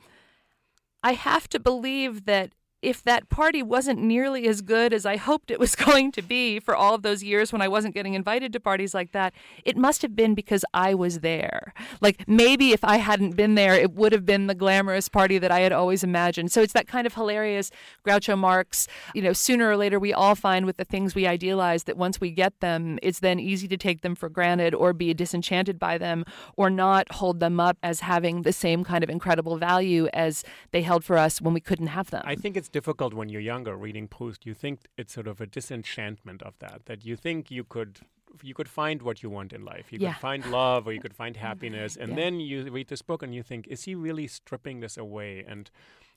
[1.03, 5.49] I have to believe that if that party wasn't nearly as good as I hoped
[5.49, 8.53] it was going to be for all of those years when I wasn't getting invited
[8.53, 9.33] to parties like that,
[9.65, 11.73] it must have been because I was there.
[12.01, 15.51] Like maybe if I hadn't been there, it would have been the glamorous party that
[15.51, 16.51] I had always imagined.
[16.51, 17.71] So it's that kind of hilarious
[18.05, 21.85] Groucho Marx, you know, sooner or later we all find with the things we idealize
[21.85, 25.13] that once we get them, it's then easy to take them for granted or be
[25.13, 26.23] disenchanted by them
[26.55, 30.81] or not hold them up as having the same kind of incredible value as they
[30.83, 32.21] held for us when we couldn't have them.
[32.25, 34.45] I think it's difficult when you're younger reading Proust.
[34.45, 37.99] You think it's sort of a disenchantment of that, that you think you could
[38.43, 39.91] you could find what you want in life.
[39.91, 40.13] You Yeah.
[40.13, 41.95] could find love or you could find happiness.
[41.97, 42.15] And Yeah.
[42.17, 45.71] then you read this book and you think, is he really stripping this away and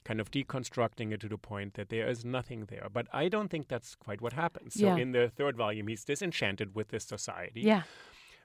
[0.04, 2.88] kind of deconstructing it to the point that there is nothing there?
[2.92, 4.74] But I don't think that's quite what happens.
[4.74, 4.96] So Yeah.
[4.96, 7.62] in the third volume, he's disenchanted with this society.
[7.62, 7.84] yeah.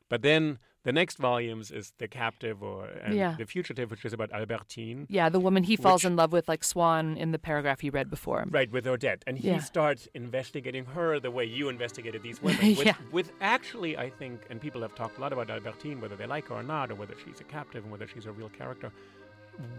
[0.08, 3.36] But then the next volumes is The Captive or and Yeah.
[3.38, 5.08] The Fugitive, which is about Albertine.
[5.10, 7.92] Yeah, the woman he falls Which- in love with, like Swann in the paragraph you
[7.92, 8.46] read before.
[8.50, 9.24] Right, with Odette.
[9.28, 9.60] And he Yeah.
[9.60, 12.62] starts investigating her the way you investigated these women.
[12.78, 12.96] With, Yeah.
[13.12, 16.48] with actually, I think, and people have talked a lot about Albertine, whether they like
[16.50, 18.92] her or not, or whether she's a captive and whether she's a real character.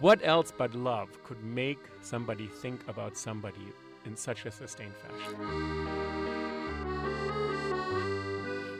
[0.01, 3.66] What else but love could make somebody think about somebody
[4.07, 5.37] in such a sustained fashion?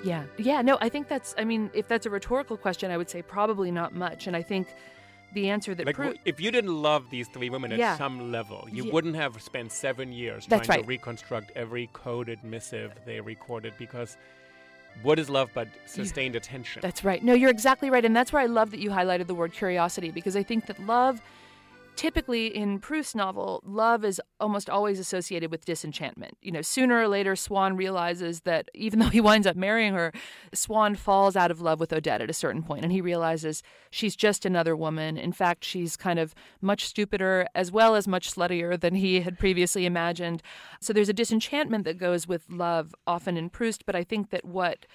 [0.07, 0.25] Yeah.
[0.39, 3.23] Yeah, no, I think that's I mean, if that's a rhetorical question, I would say
[3.23, 4.27] probably not much.
[4.27, 4.69] And I think
[5.35, 7.97] the answer that Like, Prou- if you didn't love these three women at Yeah.
[7.99, 8.93] some level, you Yeah.
[8.93, 10.83] wouldn't have spent seven years That's trying right.
[10.85, 14.17] to reconstruct every coded missive they recorded because
[15.03, 16.81] what is love but sustained attention?
[16.81, 17.23] That's right.
[17.23, 18.05] No, you're exactly right.
[18.05, 20.79] And that's where I love that you highlighted the word curiosity because I think that
[20.87, 21.21] love,
[21.97, 26.37] typically in Proust's novel, love is almost always associated with disenchantment.
[26.43, 30.13] You know, sooner or later, Swann realizes that even though he winds up marrying her,
[30.53, 34.15] Swann falls out of love with Odette at a certain point and he realizes she's
[34.15, 35.17] just another woman.
[35.17, 39.39] In fact, she's kind of much stupider as well as much sluttier than he had
[39.39, 40.43] previously imagined.
[40.81, 44.45] So there's a disenchantment that goes with love often in Proust, but I think that
[44.45, 44.87] what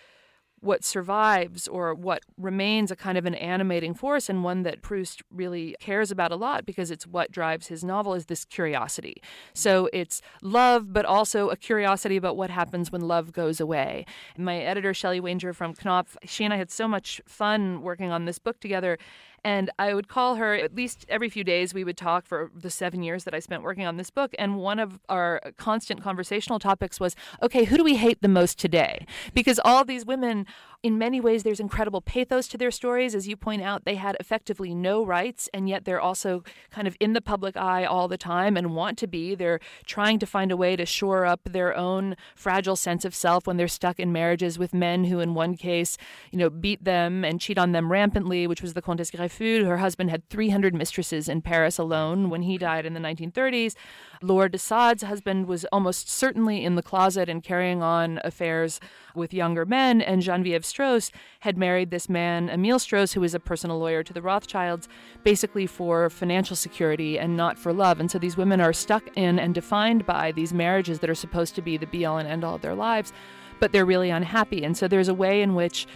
[0.62, 5.24] what survives or what remains a kind of an animating force and one that Proust
[5.32, 9.21] really cares about a lot because it's what drives his novel is this curiosity.
[9.54, 14.06] So it's love, but also a curiosity about what happens when love goes away.
[14.38, 18.26] My editor, Shelley Wanger from Knopf, she and I had so much fun working on
[18.26, 19.00] this book together.
[19.43, 21.73] And I would call her at least every few days.
[21.73, 24.36] We would talk for the seven years that I spent working on this book.
[24.38, 28.60] And one of our constant conversational topics was okay, who do we hate the most
[28.60, 29.06] today?
[29.34, 30.45] Because all these women,
[30.84, 33.13] in many ways, there's incredible pathos to their stories.
[33.13, 36.98] As you point out, they had effectively no rights, and yet they're also kind of
[37.00, 39.36] in the public eye all the time and want to be.
[39.36, 43.46] They're trying to find a way to shore up their own fragile sense of self
[43.46, 45.98] when they're stuck in marriages with men who, in one case,
[46.32, 49.65] you know, beat them and cheat on them rampantly, which was the Comtesse Greffulhe.
[49.65, 53.76] Her husband had 300 mistresses in Paris alone when he died in the 1930s.
[54.23, 58.79] Laure de Sade's husband was almost certainly in the closet and carrying on affairs
[59.15, 63.39] with younger men, and Genevieve Straus had married this man, Emile Straus, who was a
[63.39, 64.88] personal lawyer to the Rothschilds,
[65.23, 67.99] basically for financial security and not for love.
[67.99, 71.55] And so these women are stuck in and defined by these marriages that are supposed
[71.55, 73.12] to be the be all and end all of their lives,
[73.60, 74.63] but they're really unhappy.
[74.63, 75.88] And so there's a way in which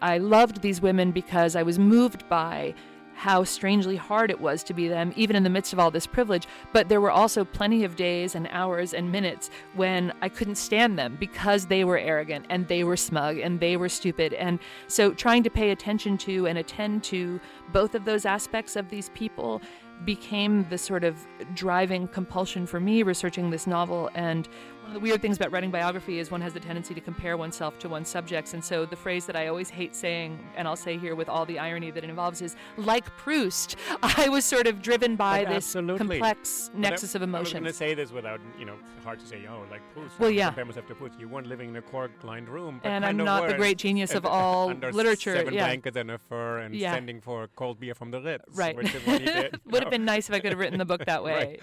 [0.00, 2.74] I loved these women because I was moved by
[3.16, 6.06] how strangely hard it was to be them, even in the midst of all this
[6.06, 6.46] privilege.
[6.74, 10.98] But there were also plenty of days and hours and minutes when I couldn't stand
[10.98, 14.34] them because they were arrogant and they were smug and they were stupid.
[14.34, 17.40] And so trying to pay attention to and attend to
[17.72, 19.62] both of those aspects of these people
[20.04, 21.16] became the sort of
[21.54, 24.10] driving compulsion for me researching this novel.
[24.14, 24.46] And
[24.86, 27.36] One of the weird things about writing biography is one has the tendency to compare
[27.36, 28.54] oneself to one's subjects.
[28.54, 31.44] And so the phrase that I always hate saying, and I'll say here with all
[31.44, 35.54] the irony that it involves, is like Proust, I was sort of driven by But
[35.54, 36.20] this absolutely.
[36.20, 37.52] complex But I- nexus of I was emotions.
[37.54, 40.20] going to say this without, you know, hard to say, oh, like Proust.
[40.20, 40.46] Well, yeah.
[40.50, 41.18] Compare myself to Proust.
[41.18, 42.78] You weren't living in a cork-lined room.
[42.80, 45.64] but And I'm of not the great genius of all under literature, Seven yeah.
[45.66, 46.94] blankets and a fur and Yeah.
[46.94, 48.44] sending for cold beer from the Ritz.
[48.54, 48.76] Right.
[48.76, 49.60] Which is what he did.
[49.66, 51.34] Would have been nice if I could have written the book that way.
[51.34, 51.60] Right.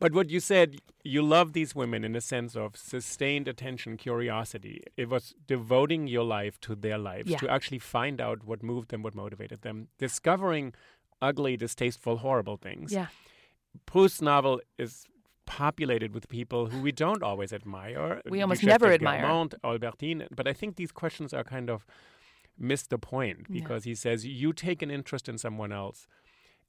[0.00, 4.82] But what you said, you love these women in a sense of sustained attention, curiosity.
[4.96, 7.38] It was devoting your life to their lives Yeah.
[7.38, 10.74] to actually find out what moved them, what motivated them, discovering
[11.22, 12.92] ugly, distasteful, horrible things.
[12.92, 13.06] Yeah.
[13.86, 15.06] Proust's novel is
[15.46, 18.20] populated with people who we don't always admire.
[18.28, 19.22] We almost Duchesse never admire.
[19.22, 20.26] Guermantes, Albertine.
[20.34, 21.86] But I think these questions are kind of
[22.58, 23.60] missed the point Yeah.
[23.60, 26.06] because he says you take an interest in someone else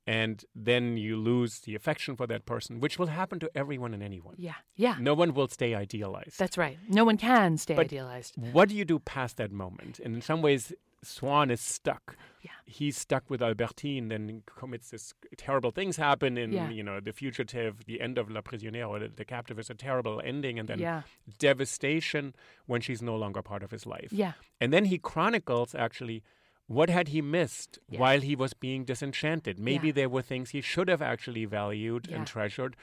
[0.08, 4.04] and then you lose the affection for that person, which will happen to everyone and
[4.04, 4.36] anyone.
[4.38, 4.54] Yeah.
[4.76, 4.96] Yeah.
[5.00, 6.38] No one will stay idealized.
[6.38, 6.78] That's right.
[6.88, 8.36] No one can stay But idealized.
[8.38, 10.00] What do you do past that moment?
[10.00, 12.18] And in some ways, Swann is stuck.
[12.42, 12.52] Yeah.
[12.66, 16.70] He's stuck with Albertine, then commits this terrible things happen in, Yeah.
[16.70, 20.22] you know, The Fugitive, the end of La or the, the Captive is a terrible
[20.24, 21.04] ending, and then Yeah.
[21.40, 24.10] devastation when she's no longer part of his life.
[24.12, 24.34] Yeah.
[24.60, 26.24] And then he chronicles actually
[26.68, 28.00] what had he missed Yeah.
[28.00, 29.60] while he was being disenchanted.
[29.60, 29.94] Maybe Yeah.
[29.94, 32.18] there were things he should have actually valued Yeah.
[32.18, 32.76] and treasured.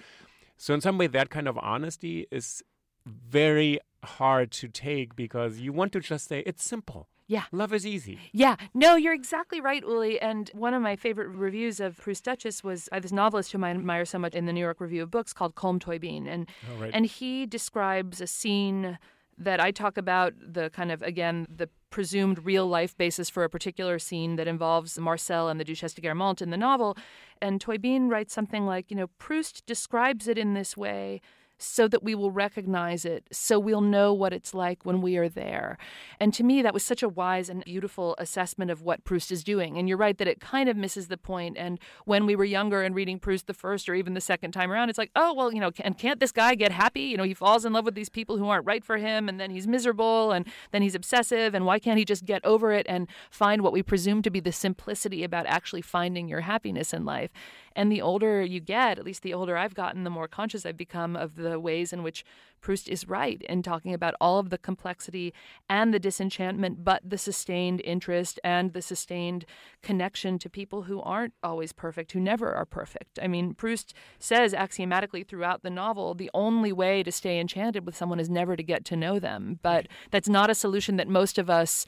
[0.56, 2.62] So in some way that kind of honesty is
[3.04, 7.08] very hard to take because you want to just say it's simple.
[7.26, 7.44] Yeah.
[7.50, 8.18] Love is easy.
[8.32, 10.20] Yeah, no, you're exactly right, Uli.
[10.20, 13.70] And one of my favorite reviews of Proust Duchess was uh, this novelist whom I
[13.70, 16.28] admire so much in the New York Review of Books called Colm Tóibín.
[16.28, 16.90] And, Oh, right.
[16.92, 18.98] and he describes a scene
[19.44, 23.50] that I talk about, the kind of, again, the presumed real life basis for a
[23.50, 26.96] particular scene that involves Marcel and the Duchesse de Guermantes in the novel.
[27.40, 31.20] And Tóibín writes something like, you know, Proust describes it in this way
[31.58, 35.28] so that we will recognize it, so we'll know what it's like when we are
[35.28, 35.78] there.
[36.18, 39.44] And to me, that was such a wise and beautiful assessment of what Proust is
[39.44, 39.78] doing.
[39.78, 41.56] And you're right that it kind of misses the point.
[41.56, 44.72] And when we were younger and reading Proust the first or even the second time
[44.72, 47.02] around, it's like, oh, well, you know, and can't this guy get happy?
[47.02, 49.38] You know, he falls in love with these people who aren't right for him, and
[49.38, 52.86] then he's miserable, and then he's obsessive, and why can't he just get over it
[52.88, 57.04] and find what we presume to be the simplicity about actually finding your happiness in
[57.04, 57.30] life?
[57.74, 60.76] And the older you get, at least the older I've gotten, the more conscious I've
[60.76, 62.24] become of the ways in which
[62.62, 65.34] Proust is right in talking about all of the complexity
[65.68, 69.44] and the disenchantment, but the sustained interest and the sustained
[69.82, 73.18] connection to people who aren't always perfect, who never are perfect.
[73.20, 77.96] I mean, Proust says axiomatically throughout the novel the only way to stay enchanted with
[77.96, 79.58] someone is never to get to know them.
[79.62, 81.84] But that's not a solution that most of us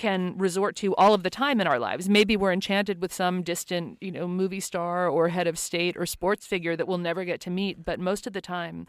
[0.00, 2.08] can resort to all of the time in our lives.
[2.08, 6.06] Maybe we're enchanted with some distant, you know, movie star or head of state or
[6.06, 8.86] sports figure that we'll never get to meet, but most of the time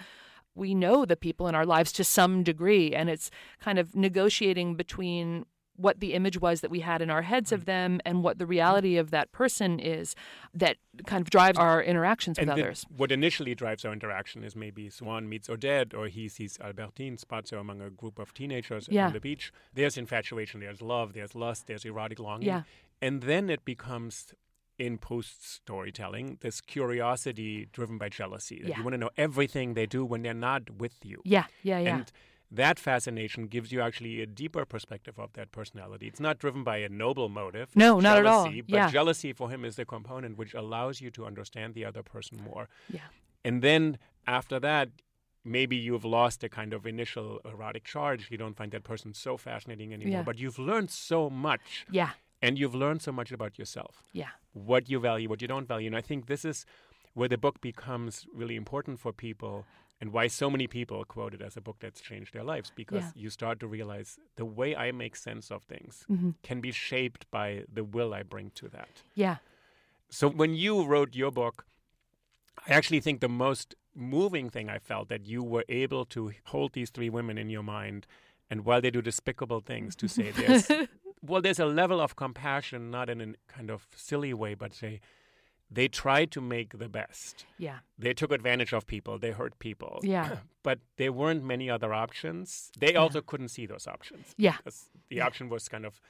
[0.55, 4.75] we know the people in our lives to some degree and it's kind of negotiating
[4.75, 5.45] between
[5.81, 8.43] what the image was that we had in our heads of them and what the
[8.45, 8.51] mm-hmm.
[8.51, 10.15] reality of that person is
[10.53, 12.85] that kind of drives our interactions with the- others.
[12.95, 17.59] what initially drives our interaction is maybe Swann meets Odette, or he sees Albertine spazio
[17.59, 19.07] among a group of teenagers Yeah.
[19.07, 19.51] on the beach.
[19.73, 22.47] There's infatuation, there's love, there's lust, there's erotic longing.
[22.47, 22.63] Yeah.
[23.01, 24.33] And then it becomes,
[24.77, 28.59] in Proust storytelling, this curiosity driven by jealousy.
[28.61, 28.77] That Yeah.
[28.77, 31.21] you want to know everything they do when they're not with you.
[31.25, 31.95] Yeah, yeah, yeah.
[31.97, 32.11] And
[32.51, 36.07] that fascination gives you actually a deeper perspective of that personality.
[36.07, 37.69] It's not driven by a noble motive.
[37.75, 38.43] No, not at all.
[38.45, 38.89] jealousy, But Yeah.
[38.89, 42.67] jealousy for him is the component which allows you to understand the other person more.
[42.89, 43.07] yeah.
[43.43, 44.89] And then after that,
[45.43, 48.29] maybe you've lost a kind of initial erotic charge.
[48.29, 50.11] You don't find that person so fascinating anymore.
[50.19, 50.23] Yeah.
[50.23, 51.85] But you've learned so much.
[51.89, 52.11] Yeah.
[52.43, 54.29] And you've learned so much about yourself Yeah.
[54.53, 55.87] what you value, what you don't value.
[55.87, 56.65] And I think this is
[57.13, 59.65] where the book becomes really important for people
[60.01, 63.03] and why so many people quote it as a book that's changed their lives because
[63.03, 63.11] Yeah.
[63.23, 66.31] you start to realize the way I make sense of things Mm-hmm.
[66.43, 69.03] can be shaped by the will I bring to that.
[69.15, 69.37] Yeah.
[70.09, 71.65] So when you wrote your book,
[72.67, 76.73] I actually think the most moving thing I felt that you were able to hold
[76.73, 78.07] these three women in your mind,
[78.49, 80.67] and while they do despicable things, to say there's
[81.21, 84.99] well, there's a level of compassion, not in a kind of silly way, but say
[85.71, 87.45] they tried to make the best.
[87.57, 87.79] Yeah.
[87.97, 89.17] They took advantage of people.
[89.17, 89.99] They hurt people.
[90.03, 90.37] Yeah.
[90.63, 92.71] but there weren't many other options.
[92.77, 94.35] They also couldn't see those options.
[94.37, 94.57] Yeah.
[95.09, 96.01] The option was kind of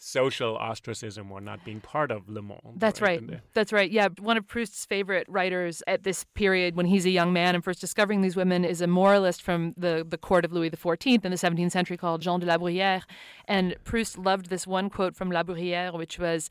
[0.00, 2.74] social ostracism or not being part of Le Monde.
[2.76, 3.20] That's right.
[3.28, 3.40] right.
[3.52, 3.90] That's right.
[3.90, 4.08] Yeah.
[4.20, 7.80] One of Proust's favorite writers at this period when he's a young man and first
[7.80, 11.36] discovering these women is a moralist from the, the court of Louis XIV in the
[11.36, 13.02] 17th century called Jean de la Bruyère.
[13.46, 16.48] And Proust loved this one quote from La Bruyère, which was,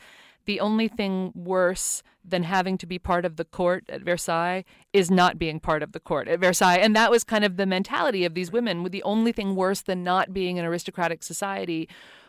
[0.47, 5.11] the only thing worse than having to be part of the court at Versailles is
[5.11, 6.77] not being part of the court at Versailles.
[6.77, 8.83] And that was kind of the mentality of these women.
[8.83, 11.87] With the only thing worse than not being an aristocratic society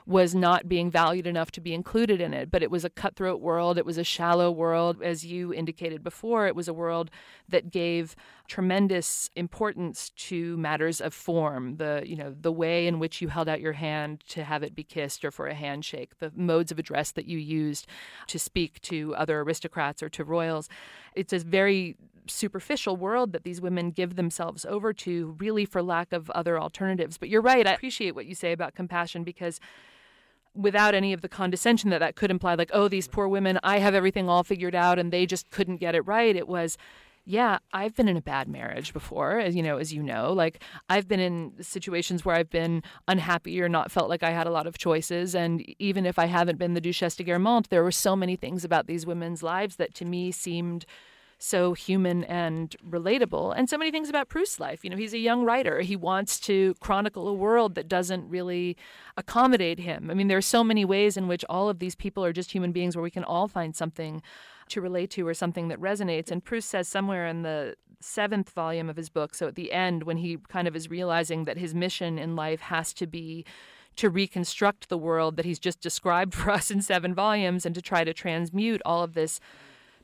[0.09, 2.51] was not being valued enough to be included in it.
[2.51, 5.03] But it was a cutthroat world, it was a shallow world.
[5.03, 7.11] As you indicated before, it was a world
[7.47, 8.17] that gave
[8.49, 13.51] tremendous importance to matters of form, the you know, the way in which you held
[13.51, 16.79] out your hand to have it be kissed or for a handshake, the modes of
[16.79, 17.87] address that you used
[18.29, 20.71] to speak to other aristocrats or to royals.
[21.15, 26.15] It's a very superficial world that these women give themselves over to, really for lack
[26.15, 27.19] of other alternatives.
[27.19, 27.67] But you're right.
[27.67, 29.61] I appreciate what you say about compassion because
[30.59, 33.79] without any of the condescension that that could imply, like, oh, these poor women, I
[33.79, 36.35] have everything all figured out and they just couldn't get it right.
[36.35, 36.77] It was,
[37.25, 40.33] yeah, I've been in a bad marriage before, as you know, as you know.
[40.33, 44.49] Like I've been in situations where I've been unhappy or not felt like I had
[44.49, 45.35] a lot of choices.
[45.35, 48.65] And even if I haven't been the Duchesse de Guermantes, there were so many things
[48.65, 50.87] about these women's lives that to me seemed
[51.39, 53.55] so human and relatable.
[53.57, 54.83] And so many things about Proust's life.
[54.83, 55.81] You know, he's a young writer.
[55.81, 58.77] He wants to chronicle a world that doesn't really
[59.17, 60.11] accommodate him.
[60.11, 62.51] I mean, there are so many ways in which all of these people are just
[62.51, 64.21] human beings where we can all find something
[64.71, 66.31] to relate to or something that resonates.
[66.31, 70.03] And Proust says somewhere in the seventh volume of his book, so at the end,
[70.03, 73.45] when he kind of is realizing that his mission in life has to be
[73.97, 77.83] to reconstruct the world that he's just described for us in seven volumes and to
[77.83, 79.41] try to transmute all of this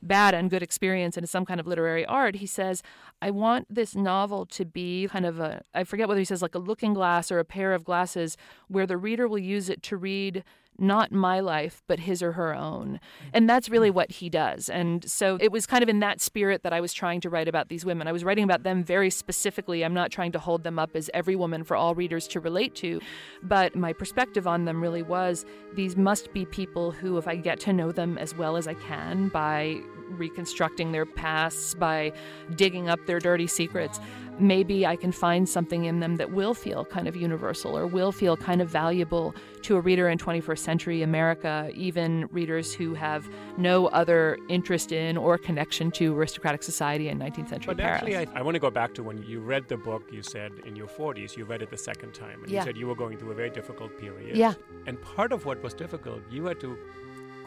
[0.07, 2.83] bad and good experience into some kind of literary art, he says,
[3.23, 6.55] I want this novel to be kind of a, I forget whether he says like
[6.55, 8.37] a looking glass or a pair of glasses
[8.69, 10.45] where the reader will use it to read
[10.79, 12.95] not my life, but his or her own.
[12.95, 13.29] Mm-hmm.
[13.33, 14.69] And that's really what he does.
[14.69, 17.49] And so it was kind of in that spirit that I was trying to write
[17.49, 18.09] about these women.
[18.09, 19.85] I was writing about them very specifically.
[19.85, 22.75] I'm not trying to hold them up as every woman for all readers to relate
[22.77, 23.01] to,
[23.43, 25.45] but my perspective on them really was
[25.75, 28.75] these must be people who, if I get to know them as well as I
[28.75, 32.13] can by reconstructing their pasts, by
[32.57, 34.01] digging up their dirty secrets,
[34.39, 38.13] maybe I can find something in them that will feel kind of universal or will
[38.13, 43.29] feel kind of valuable to a reader in 21st century America, even readers who have
[43.57, 48.03] no other interest in or connection to aristocratic society in 19th century but Paris.
[48.03, 50.53] Actually, I, I, want to go back to when you read the book, you said
[50.67, 52.61] in your 40s, you read it the second time, and yeah.
[52.61, 54.37] you said you were going through a very difficult period.
[54.37, 54.55] Yeah.
[54.87, 56.77] And part of what was difficult, you had to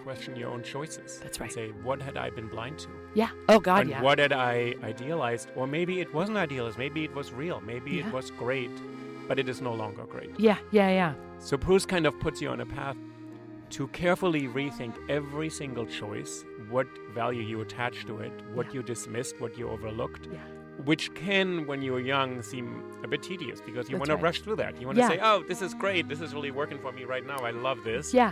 [0.07, 1.19] question your own choices.
[1.21, 1.51] That's right.
[1.51, 2.87] say, what had I been blind to?
[3.13, 3.31] Yeah.
[3.49, 4.01] Oh, God, and yeah.
[4.01, 5.49] What had I idealized?
[5.57, 6.77] Or maybe it wasn't idealized.
[6.77, 7.59] Maybe it was real.
[7.59, 8.07] Maybe yeah.
[8.07, 8.71] it was great,
[9.27, 10.31] but it is no longer great.
[10.39, 11.13] Yeah, yeah, yeah.
[11.39, 12.95] So Proust kind of puts you on a path
[13.71, 18.75] to carefully rethink every single choice, what value you attach to it, what yeah.
[18.75, 20.29] you dismissed, what you overlooked.
[20.31, 20.39] Yeah.
[20.85, 22.65] Which can, when you're young, seem
[23.03, 24.79] a bit tedious because you want to rush through that.
[24.79, 25.09] You want to Yeah.
[25.09, 26.07] say, oh, this is great.
[26.07, 27.39] This is really working for me right now.
[27.39, 28.13] I love this.
[28.13, 28.31] Yeah.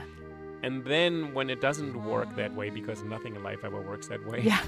[0.65, 4.25] And then when it doesn't work that way, because nothing in life ever works that
[4.25, 4.61] way, Yeah.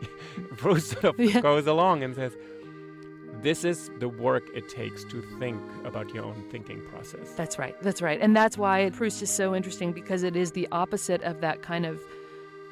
[0.60, 1.40] Bruce sort of Yeah.
[1.40, 2.32] goes along and says,
[3.40, 7.26] This is the work it takes to think about your own thinking process.
[7.36, 7.76] That's right.
[7.82, 8.18] That's right.
[8.20, 11.86] And that's why Proust is so interesting because it is the opposite of that kind
[11.86, 12.00] of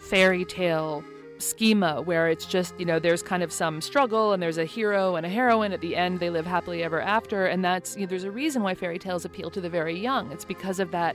[0.01, 1.05] fairy tale
[1.39, 5.15] schema where it's just, you know, there's kind of some struggle and there's a hero
[5.17, 5.73] and a heroine.
[5.73, 7.47] At the end, they live happily ever after.
[7.47, 10.33] And that's, you know, there's a reason why fairy tales appeal to the very young.
[10.33, 11.15] It's because of that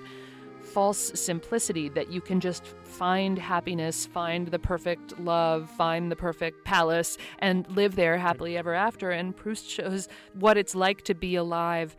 [0.77, 6.63] false simplicity that you can just find happiness, find the perfect love, find the perfect
[6.65, 9.09] palace, and live there happily ever after.
[9.09, 11.97] And Proust shows what it's like to be alive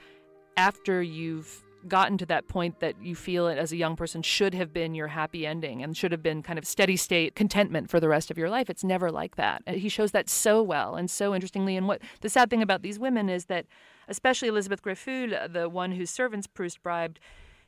[0.56, 4.54] after you've gotten to that point that you feel it as a young person should
[4.54, 7.98] have been your happy ending and should have been kind of steady state contentment for
[7.98, 8.70] the rest of your life.
[8.70, 9.60] It's never like that.
[9.66, 11.76] And he shows that so well and so interestingly.
[11.76, 13.66] And what the sad thing about these women is that,
[14.06, 17.18] especially Elizabeth Greffulhe, the one whose servants Proust bribed,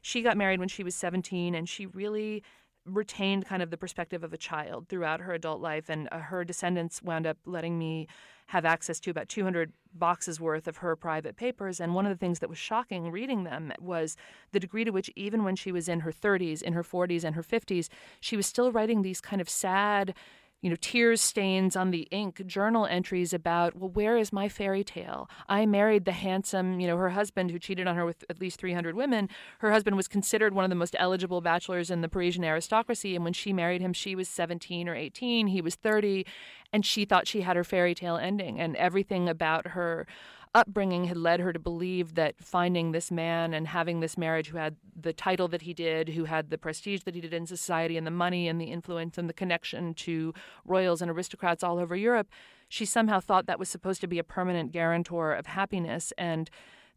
[0.01, 2.42] she got married when she was 17 and she really
[2.86, 6.44] retained kind of the perspective of a child throughout her adult life and uh, her
[6.44, 8.07] descendants wound up letting me
[8.46, 12.18] have access to about 200 boxes worth of her private papers and one of the
[12.18, 14.16] things that was shocking reading them was
[14.53, 17.34] the degree to which even when she was in her 30s in her 40s and
[17.34, 17.88] her 50s
[18.20, 20.14] she was still writing these kind of sad
[20.62, 24.84] you know, tears stains on the ink journal entries about, well, where is my fairy
[24.84, 25.28] tale?
[25.48, 28.61] I married the handsome, you know, her husband who cheated on her with at least
[28.61, 29.28] 300 women.
[29.61, 33.14] Her husband was considered one of the most eligible bachelors in the Parisian aristocracy.
[33.16, 36.26] And when she married him, she was 17 or 18, he was 30.
[36.72, 38.61] And she thought she had her fairy tale ending.
[38.61, 40.06] And everything about her
[40.55, 44.59] upbringing had led her to believe that finding this man and having this marriage who
[44.59, 47.96] had the title that he did, who had the prestige that he did in society,
[47.96, 50.34] and the money and the influence and the connection to
[50.64, 52.28] royals and aristocrats all over Europe,
[52.68, 56.12] she somehow thought that was supposed to be a permanent guarantor of happiness.
[56.18, 56.51] And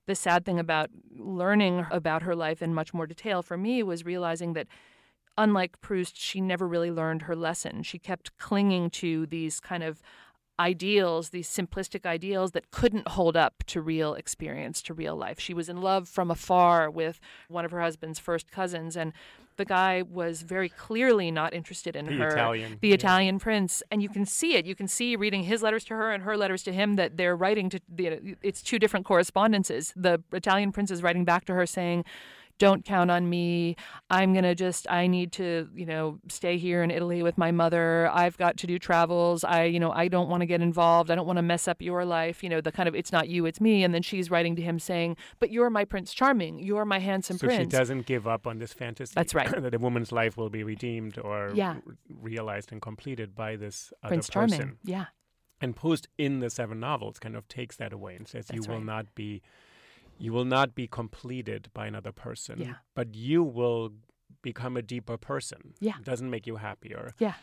[0.08, 4.04] the sad thing about learning about her life in much more detail for me was
[4.04, 4.68] realizing that
[5.38, 7.84] unlike Proust, she never really learned her lesson.
[7.84, 10.02] She kept clinging to these kind of
[10.60, 15.40] ideals, these simplistic ideals that couldn't hold up to real experience, to real life.
[15.40, 19.14] She was in love from afar with one of her husband's first cousins, and
[19.58, 22.30] the guy was very clearly not interested in the her.
[22.30, 22.96] Italian, the yeah.
[22.96, 24.66] Italian prince, and you can see it.
[24.66, 27.36] You can see reading his letters to her and her letters to him that they're
[27.36, 27.80] writing to.
[27.88, 29.94] The, it's two different correspondences.
[29.96, 32.06] The Italian prince is writing back to her saying
[32.64, 33.76] don't count on me.
[34.10, 37.52] I'm going to just, I need to, you know, stay here in Italy with my
[37.52, 38.10] mother.
[38.14, 39.44] I've got to do travels.
[39.44, 41.12] I, you know, I don't want to get involved.
[41.12, 42.44] I don't want to mess up your life.
[42.44, 43.84] You know, the kind of, it's not you, it's me.
[43.84, 46.60] And then she's writing to him saying, but you're my Prince Charming.
[46.60, 47.54] You're my handsome prince.
[47.54, 47.74] so prince.
[47.74, 49.14] she doesn't give up on this fantasy.
[49.16, 49.50] That's right.
[49.62, 51.76] that a woman's life will be redeemed or Yeah.
[51.86, 54.58] r- realized and completed by this Prince other person.
[54.60, 54.78] Charming.
[54.84, 55.06] Yeah.
[55.62, 58.68] And Proust in the seven novels kind of takes that away and says, "You That's
[58.68, 59.42] will not be,
[60.18, 62.76] you will not be completed by another person, Yeah.
[62.96, 63.94] but you will
[64.42, 65.74] become a deeper person.
[65.80, 65.98] Yeah.
[66.00, 67.14] It doesn't make you happier.
[67.20, 67.34] Yeah.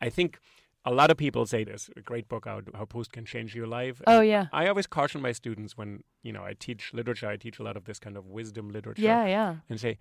[0.00, 0.38] I think
[0.84, 1.90] a lot of people say this.
[1.96, 4.00] A great book out how Proust can change your life.
[4.06, 4.46] Oh, yeah.
[4.52, 7.28] I always caution my students when you know I teach literature.
[7.28, 9.02] I teach a lot of this kind of wisdom literature.
[9.02, 9.26] Yeah.
[9.26, 9.56] Yeah.
[9.68, 9.98] And say,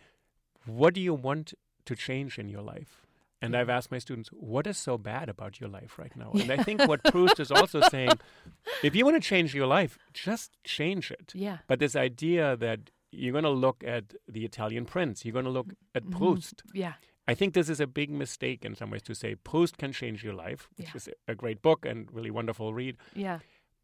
[0.66, 1.54] what do you want
[1.86, 3.06] to change in your life?
[3.42, 6.32] And I've asked my students, what is so bad about your life right now?
[6.34, 8.12] And I think what Proust is also saying,
[8.84, 11.32] if you want to change your life, just change it.
[11.34, 11.60] Yeah.
[11.68, 15.52] But this idea that you're going to look at the Italian prince, you're going to
[15.52, 16.18] look at Mm-hmm.
[16.18, 16.64] Proust.
[16.74, 16.94] Yeah.
[17.30, 20.24] I think this is a big mistake in some ways to say Proust can change
[20.24, 20.96] your life, which Yeah.
[20.98, 22.98] is a great book and really wonderful read.
[23.16, 23.40] Yeah.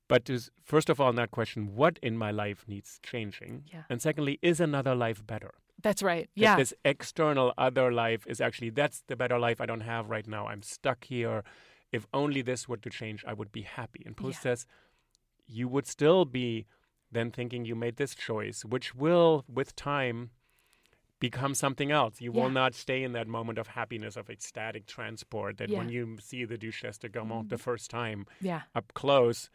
[0.08, 3.84] But to first of all, not question what in my life needs changing, Yeah.
[3.90, 5.54] and secondly, is another life better?
[5.86, 6.28] That's right.
[6.34, 6.56] Yeah.
[6.56, 10.48] this external other life is actually that's the better life I don't have right now.
[10.48, 11.44] I'm stuck here.
[11.92, 14.02] If only this were to change, I would be happy.
[14.04, 14.48] And Proust Yeah.
[14.48, 14.66] says
[15.46, 16.66] you would still be
[17.12, 20.32] then thinking you made this choice, which will, with time,
[21.20, 22.20] become something else.
[22.20, 22.42] You Yeah.
[22.42, 26.46] will not stay in that moment of happiness, of ecstatic transport that when you see
[26.46, 27.64] the Duchesse de Guermantes the mm-hmm.
[27.64, 28.64] first time Yeah.
[28.74, 29.52] up close.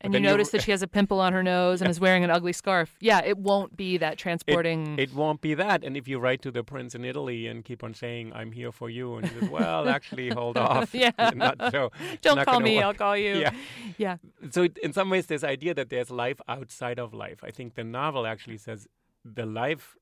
[0.00, 2.30] And you notice that she has a pimple on her nose and is wearing an
[2.30, 2.94] ugly scarf.
[3.00, 4.96] Yeah, it won't be that transporting.
[4.98, 5.82] it won't be that.
[5.82, 8.70] And if you write to the prince in Italy and keep on saying, I'm here
[8.70, 10.94] for you, and he says, Well, actually, hold off.
[11.04, 11.10] Yeah.
[11.34, 11.90] not so.
[12.22, 12.84] Don't call me, work.
[12.84, 13.34] I'll call you.
[13.38, 13.50] Yeah.
[13.96, 14.16] Yeah.
[14.50, 17.74] So, it- in some ways, this idea that there's life outside of life, I think
[17.74, 18.86] the novel actually says
[19.24, 19.96] the life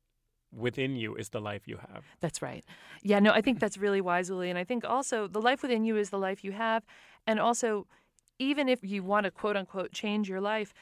[0.52, 2.04] within you is the life you have.
[2.20, 2.64] That's right.
[3.02, 4.48] Yeah, no, I think that's really wise, Uli.
[4.50, 6.84] And I think also the life within you is the life you have.
[7.26, 7.86] And also,
[8.38, 10.72] even if you want to quote unquote change your life,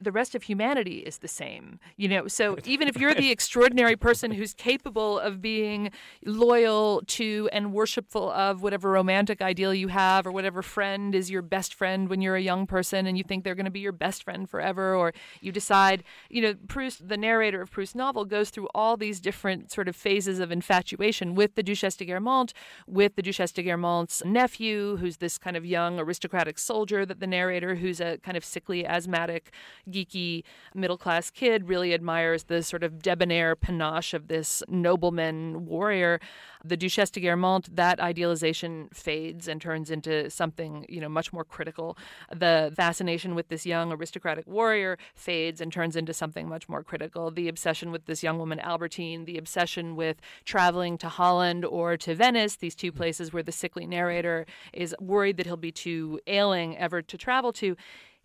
[0.00, 1.80] the rest of humanity is the same.
[1.96, 5.90] You know, so even if you're the extraordinary person who's capable of being
[6.24, 11.42] loyal to and worshipful of whatever romantic ideal you have or whatever friend is your
[11.42, 13.92] best friend when you're a young person and you think they're going to be your
[13.92, 18.50] best friend forever or you decide, you know, Proust the narrator of Proust's novel goes
[18.50, 22.52] through all these different sort of phases of infatuation with the Duchesse de Guermantes,
[22.86, 27.26] with the Duchesse de Guermantes' nephew who's this kind of young aristocratic soldier that the
[27.26, 29.52] narrator who's a kind of sickly asthmatic
[29.90, 30.42] geeky
[30.74, 36.20] middle class kid really admires the sort of debonair panache of this nobleman warrior.
[36.64, 41.44] The Duchesse de Guermantes, that idealization fades and turns into something, you know, much more
[41.44, 41.96] critical.
[42.34, 47.30] The fascination with this young aristocratic warrior fades and turns into something much more critical.
[47.30, 52.14] The obsession with this young woman, Albertine, the obsession with traveling to Holland or to
[52.16, 56.76] Venice, these two places where the sickly narrator is worried that he'll be too ailing
[56.76, 57.76] ever to travel to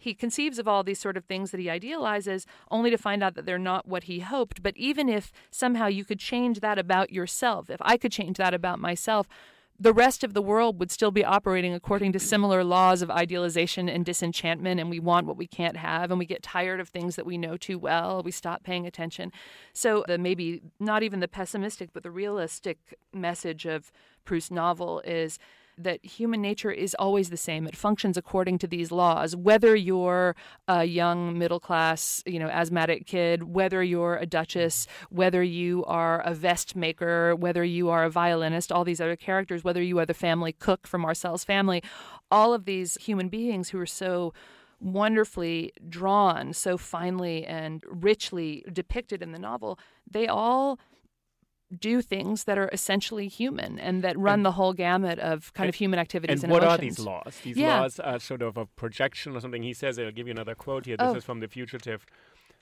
[0.01, 3.35] he conceives of all these sort of things that he idealizes only to find out
[3.35, 4.63] that they're not what he hoped.
[4.63, 8.55] But even if somehow you could change that about yourself, if I could change that
[8.55, 9.27] about myself,
[9.79, 13.87] the rest of the world would still be operating according to similar laws of idealization
[13.89, 17.15] and disenchantment, and we want what we can't have, and we get tired of things
[17.15, 18.23] that we know too well.
[18.23, 19.31] We stop paying attention.
[19.73, 22.77] So, the maybe not even the pessimistic, but the realistic
[23.13, 23.91] message of
[24.25, 25.39] Proust's novel is
[25.77, 27.67] that human nature is always the same.
[27.67, 29.35] It functions according to these laws.
[29.35, 30.35] Whether you're
[30.67, 36.21] a young middle class, you know, asthmatic kid, whether you're a duchess, whether you are
[36.21, 40.05] a vest maker, whether you are a violinist, all these other characters, whether you are
[40.05, 41.83] the family cook from Marcel's family,
[42.29, 44.33] all of these human beings who are so
[44.79, 49.77] wonderfully drawn, so finely and richly depicted in the novel,
[50.09, 50.79] they all
[51.79, 55.65] do things that are essentially human and that run and, the whole gamut of kind
[55.65, 56.79] and, of human activities and, and what emotions.
[56.79, 57.39] are these laws?
[57.43, 57.79] These yeah.
[57.81, 59.63] laws are sort of a projection or something.
[59.63, 60.97] He says, I'll give you another quote here.
[60.97, 61.15] This oh.
[61.15, 62.05] is from The Fugitive.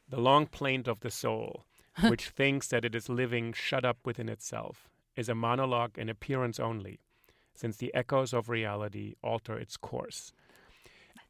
[0.07, 1.65] The long plaint of the soul,
[2.07, 6.59] which thinks that it is living shut up within itself, is a monologue in appearance
[6.59, 6.99] only,
[7.53, 10.33] since the echoes of reality alter its course.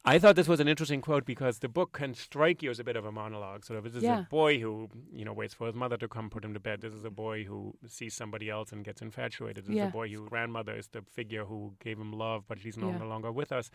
[0.05, 2.83] I thought this was an interesting quote because the book can strike you as a
[2.83, 3.65] bit of a monologue.
[3.65, 4.21] Sort of, this is yeah.
[4.21, 6.81] a boy who, you know, waits for his mother to come put him to bed.
[6.81, 9.65] This is a boy who sees somebody else and gets infatuated.
[9.65, 9.83] This yeah.
[9.83, 12.91] is a boy whose grandmother is the figure who gave him love, but she's no
[12.91, 13.03] yeah.
[13.03, 13.69] longer with us.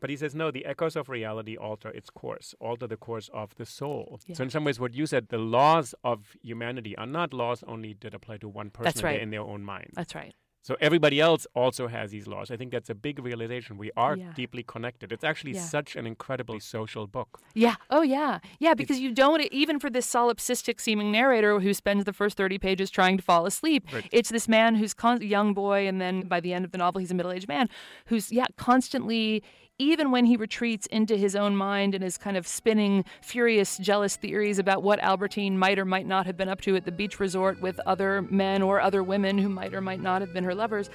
[0.00, 3.54] But he says, no, the echoes of reality alter its course, alter the course of
[3.54, 4.20] the soul.
[4.26, 4.36] Yeah.
[4.36, 7.96] So, in some ways, what you said, the laws of humanity are not laws only
[8.00, 9.20] that apply to one person right.
[9.20, 9.92] in their own mind.
[9.94, 10.34] That's right.
[10.66, 12.50] So everybody else also has these laws.
[12.50, 13.76] I think that's a big realization.
[13.76, 14.32] We are Yeah.
[14.34, 15.12] deeply connected.
[15.12, 15.60] It's actually Yeah.
[15.60, 17.40] such an incredibly social book.
[17.54, 17.74] Yeah.
[17.90, 18.38] Oh, yeah.
[18.58, 22.58] Yeah, because you don't, even for this solipsistic seeming narrator who spends the first 30
[22.58, 24.08] pages trying to fall asleep, Right.
[24.10, 26.78] it's this man who's con- a young boy, and then by the end of the
[26.78, 27.68] novel, he's a middle aged man
[28.06, 29.42] who's, yeah, constantly.
[29.80, 34.14] Even when he retreats into his own mind and is kind of spinning furious, jealous
[34.14, 37.18] theories about what Albertine might or might not have been up to at the beach
[37.18, 40.54] resort with other men or other women who might or might not have been her
[40.54, 40.90] lovers,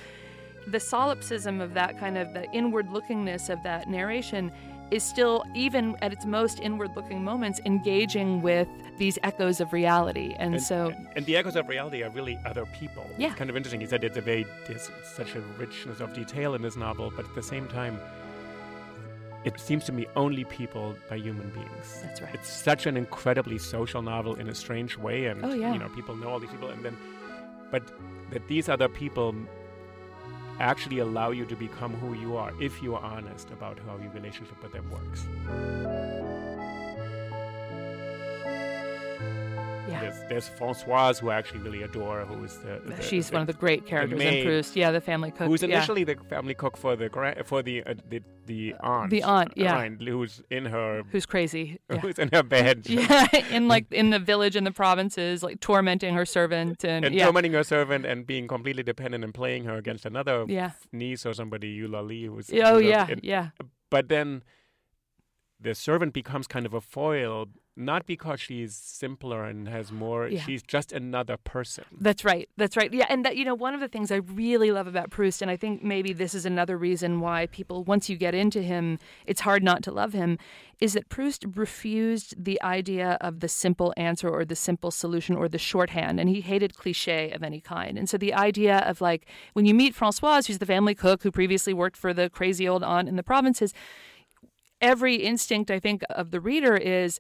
[0.66, 4.50] the solipsism of that kind of the inward lookingness of that narration
[4.92, 8.68] is still, even at its most inward looking moments, engaging with
[8.98, 10.34] these echoes of reality.
[10.40, 13.06] And, And, so, and, and the echoes of reality are really other people.
[13.18, 13.28] Yeah.
[13.28, 13.82] It's kind of interesting.
[13.82, 17.26] He said it's a very there's such a richness of detail in this novel, but
[17.26, 18.00] at the same time,
[19.46, 22.02] it seems to me only people by human beings.
[22.04, 22.34] That's right.
[22.34, 25.74] It's such an incredibly social novel in a strange way, and Oh, yeah.
[25.74, 26.98] you know people know all these people, and then,
[27.72, 27.84] but
[28.32, 29.34] that these other people
[30.60, 34.12] actually allow you to become who you are if you are honest about how your
[34.12, 35.26] relationship with them works.
[39.90, 40.02] Yeah.
[40.02, 43.42] There's, there's Françoise, who I actually really adore, who is the, the She's the- one
[43.42, 44.76] of the great characters in maid, Proust.
[44.76, 45.48] Yeah, the family cook.
[45.48, 45.78] who's yeah.
[45.78, 49.10] initially the family cook for the gra- for the uh, the the aunt.
[49.12, 49.74] The aunt, yeah.
[49.74, 51.80] Right, who's in her Who's crazy.
[51.90, 51.98] Yeah.
[52.00, 52.86] who's in her bed.
[52.90, 57.14] yeah, in like in the village in the provinces, like tormenting her servant and, And
[57.16, 60.72] yeah, tormenting her servant and being completely dependent and playing her against another Yeah.
[60.92, 63.50] niece or somebody, Eulalie, who's oh who's yeah, in- yeah,
[63.90, 64.44] But then
[65.60, 67.48] the servant becomes kind of a foil,
[67.80, 70.28] not because she's simpler and has more.
[70.28, 70.42] Yeah.
[70.42, 71.86] She's just another person.
[72.00, 72.50] That's right.
[72.58, 72.94] That's right.
[72.94, 75.50] Yeah, and that you know one of the things I really love about Proust, and
[75.50, 79.42] I think maybe this is another reason why people, once you get into him, it's
[79.42, 80.38] hard not to love him,
[80.80, 85.48] is that Proust refused the idea of the simple answer or the simple solution or
[85.48, 87.98] the shorthand, and he hated cliche of any kind.
[87.98, 91.32] And so the idea of like when you meet Françoise, who's the family cook who
[91.32, 93.74] previously worked for the crazy old aunt in the provinces,
[94.82, 97.20] every instinct I think of the reader is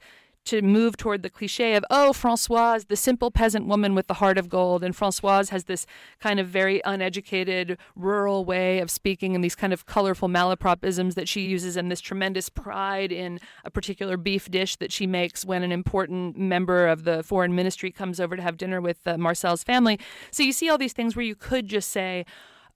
[0.49, 4.39] to move toward the cliche of, oh, Francoise, the simple peasant woman with the heart
[4.39, 4.83] of gold.
[4.83, 5.85] And Francoise has this
[6.19, 11.29] kind of very uneducated, rural way of speaking and these kind of colorful malapropisms that
[11.29, 15.61] she uses and this tremendous pride in a particular beef dish that she makes when
[15.61, 19.63] an important member of the foreign ministry comes over to have dinner with uh, Marcel's
[19.63, 19.99] family.
[20.31, 22.25] So you see all these things where you could just say,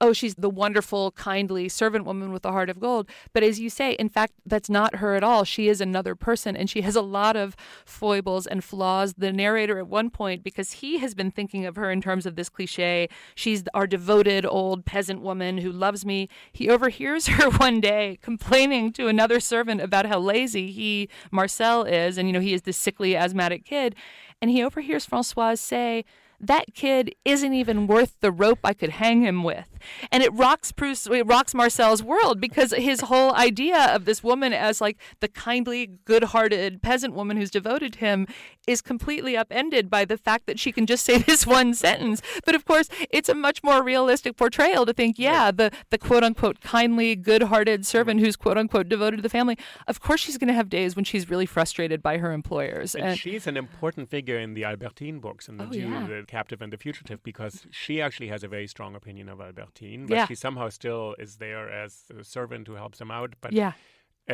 [0.03, 3.07] oh, she's the wonderful, kindly servant woman with the heart of gold.
[3.31, 5.45] But as you say, in fact, that's not her at all.
[5.45, 9.13] She is another person and she has a lot of foibles and flaws.
[9.17, 12.35] The narrator at one point, because he has been thinking of her in terms of
[12.35, 16.27] this cliche, she's our devoted old peasant woman who loves me.
[16.51, 22.17] He overhears her one day complaining to another servant about how lazy he, Marcel, is.
[22.17, 23.95] And, you know, he is this sickly, asthmatic kid.
[24.41, 26.03] And he overhears Francoise say,
[26.47, 29.69] that kid isn't even worth the rope I could hang him with.
[30.11, 34.53] And it rocks Proust, it rocks Marcel's world because his whole idea of this woman
[34.53, 38.27] as like the kindly, good-hearted peasant woman who's devoted to him
[38.65, 42.21] is completely upended by the fact that she can just say this one sentence.
[42.45, 46.61] But of course, it's a much more realistic portrayal to think, yeah, the the quote-unquote
[46.61, 49.57] kindly, good-hearted servant who's quote-unquote devoted to the family.
[49.87, 52.95] Of course, she's going to have days when she's really frustrated by her employers.
[52.95, 56.07] And she's an important figure in the Albertine books and the Oh, Jew, yeah.
[56.37, 60.15] Captive and the fugitive, because she actually has a very strong opinion of Albertine, but
[60.15, 60.27] Yeah.
[60.29, 63.31] she somehow still is there as a servant who helps him out.
[63.43, 63.73] But yeah.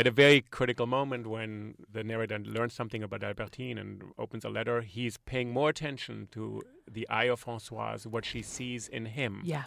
[0.02, 1.52] at a very critical moment when
[1.96, 6.62] the narrator learns something about Albertine and opens a letter, he's paying more attention to
[6.98, 9.42] the eye of Francoise, what she sees in him.
[9.54, 9.64] Yeah.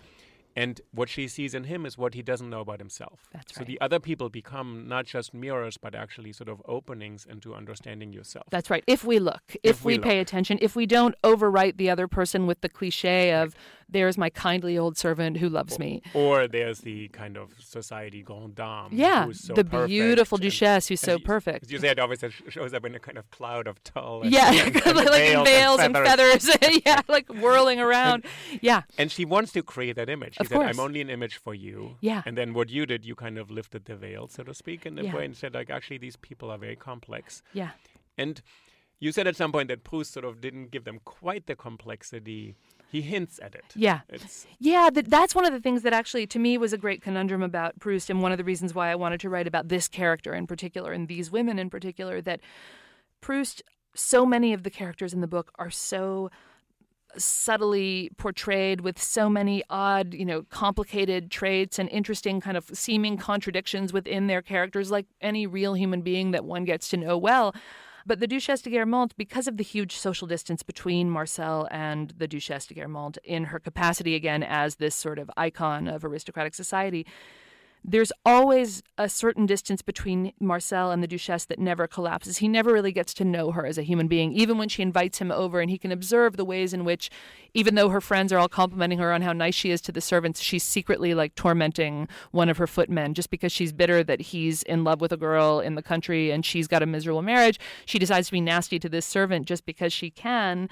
[0.55, 3.29] And what she sees in him is what he doesn't know about himself.
[3.33, 3.63] That's right.
[3.63, 8.13] So the other people become not just mirrors, but actually sort of openings into understanding
[8.13, 8.47] yourself.
[8.51, 8.85] That's right.
[8.87, 12.07] If we look, if, If we, we pay attention, if we don't overwrite the other
[12.07, 13.55] person with the cliche of
[13.93, 16.03] there's my kindly old servant who loves me.
[16.15, 18.89] Or there's the kind of society grande dame.
[18.93, 21.71] Yeah, so the beautiful and- duchesse who's so you- perfect.
[21.71, 24.23] You say it always sh- shows up in a kind of cloud of tulle.
[24.23, 24.51] And, Yeah,
[24.87, 26.49] and like in veils and feathers.
[26.87, 28.25] yeah, like whirling around.
[28.61, 30.35] Yeah, And she wants to create that image.
[30.35, 30.69] She Of said, course.
[30.71, 31.97] I'm only an image for you.
[32.01, 32.23] Yeah.
[32.27, 34.99] And then what you did, you kind of lifted the veil, so to speak, in
[34.99, 35.15] a Yeah.
[35.15, 37.43] way and said, like, actually, these people are very complex.
[37.53, 37.71] yeah.
[38.19, 38.43] And
[39.01, 42.55] you said at some point that Proust sort of didn't give them quite the complexity.
[42.93, 43.65] He hints at it.
[43.75, 44.01] Yeah.
[44.11, 47.01] It's Yeah, that, that's one of the things that actually, to me, was a great
[47.01, 49.89] conundrum about Proust, and one of the reasons why I wanted to write about this
[49.89, 52.21] character in particular and these women in particular.
[52.21, 52.41] That
[53.23, 53.63] Proust,
[53.95, 56.31] so many of the characters in the book are so
[57.17, 63.17] subtly portrayed with so many odd, you know, complicated traits and interesting kind of seeming
[63.17, 67.55] contradictions within their characters, like any real human being that one gets to know well.
[68.05, 72.27] But the Duchesse de Guermantes, because of the huge social distance between Marcel and the
[72.27, 77.07] Duchesse de Guermantes in her capacity again as this sort of icon of aristocratic society,
[77.85, 82.39] there's always a certain distance between Marcel and the Duchesse that never collapses.
[82.39, 85.19] He never really gets to know her as a human being, even when she invites
[85.19, 87.11] him over and he can observe the ways in which,
[87.55, 90.01] even though her friends are all complimenting her on how nice she is to the
[90.01, 94.63] servants, she's secretly like tormenting one of her footmen just because she's bitter that he's
[94.63, 97.59] in love with a girl in the country and she's got a miserable marriage.
[97.85, 100.69] She decides to be nasty to this servant just because she can.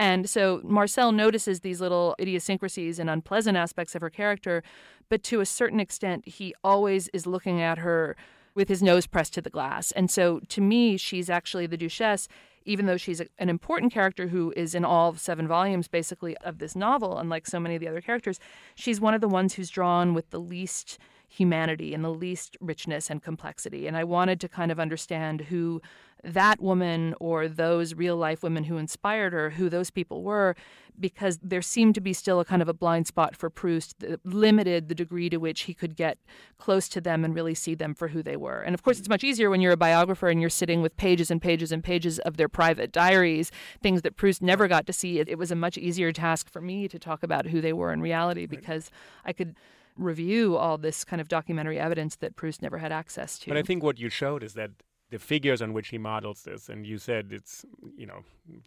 [0.00, 4.62] And so Marcel notices these little idiosyncrasies and unpleasant aspects of her character,
[5.10, 8.16] but to a certain extent, he always is looking at her
[8.54, 9.92] with his nose pressed to the glass.
[9.92, 12.28] And so to me, she's actually the Duchesse,
[12.64, 16.60] even though she's a, an important character who is in all seven volumes basically of
[16.60, 18.40] this novel, unlike so many of the other characters,
[18.74, 20.98] she's one of the ones who's drawn with the least
[21.30, 23.86] humanity and the least richness and complexity.
[23.86, 25.80] And I wanted to kind of understand who
[26.24, 30.54] that woman or those real life women who inspired her, who those people were,
[30.98, 34.26] because there seemed to be still a kind of a blind spot for Proust that
[34.26, 36.18] limited the degree to which he could get
[36.58, 38.60] close to them and really see them for who they were.
[38.60, 41.30] And of course, it's much easier when you're a biographer and you're sitting with pages
[41.30, 43.50] and pages and pages of their private diaries,
[43.82, 45.20] things that Proust never got to see.
[45.20, 47.92] It, it was a much easier task for me to talk about who they were
[47.92, 48.90] in reality because
[49.24, 49.54] I could
[49.96, 53.48] review all this kind of documentary evidence that Proust never had access to.
[53.48, 54.70] But I think what you showed is that
[55.10, 57.64] the figures on which he models this, and you said it's,
[57.96, 58.20] you know,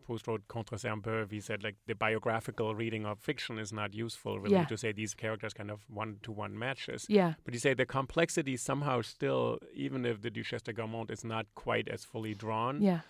[0.05, 4.39] Proust wrote Contre Saint-Beuve, he said like the biographical reading of fiction is not useful
[4.41, 4.65] really Yeah.
[4.65, 7.05] to say these characters kind of one-to-one matches.
[7.07, 7.35] yeah.
[7.45, 11.45] But you say the complexity somehow still, even if the Duchesse de Guermantes is not
[11.55, 13.01] quite as fully drawn, Yeah.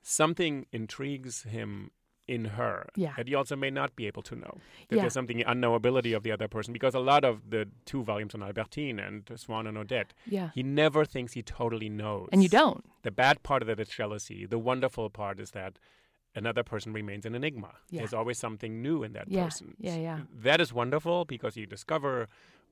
[0.00, 1.90] something intrigues him
[2.28, 3.14] in her Yeah.
[3.16, 4.58] that he also may not be able to know.
[4.88, 5.02] That Yeah.
[5.02, 8.42] there's something unknowability of the other person because a lot of the two volumes on
[8.42, 10.50] Albertine and Swann and Odette, Yeah.
[10.54, 12.28] he never thinks he totally knows.
[12.32, 12.84] And you don't.
[13.02, 14.44] The bad part of that is jealousy.
[14.46, 15.78] The wonderful part is that
[16.34, 17.76] another person remains an enigma.
[17.90, 18.00] Yeah.
[18.00, 19.74] There's always something new in that Yeah, person.
[19.78, 20.20] yeah, yeah.
[20.32, 22.28] That is wonderful because you discover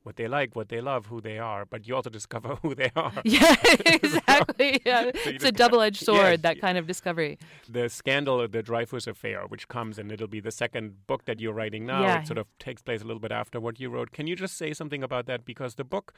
[0.06, 2.90] what they like, what they love, who they are, but you also discover who they
[2.94, 3.12] are.
[3.24, 3.56] Yeah,
[4.00, 4.80] exactly.
[4.86, 5.10] Yeah.
[5.24, 7.38] So it's a double edged sword, Yes, that kind of discovery.
[7.68, 11.40] the scandal, of the Dreyfus affair, which comes and it'll be the second book that
[11.40, 12.02] you're writing now.
[12.02, 12.20] Yeah.
[12.20, 14.12] It sort of takes place a little bit after what you wrote.
[14.12, 15.44] Can you just say something about that?
[15.44, 16.12] Because the book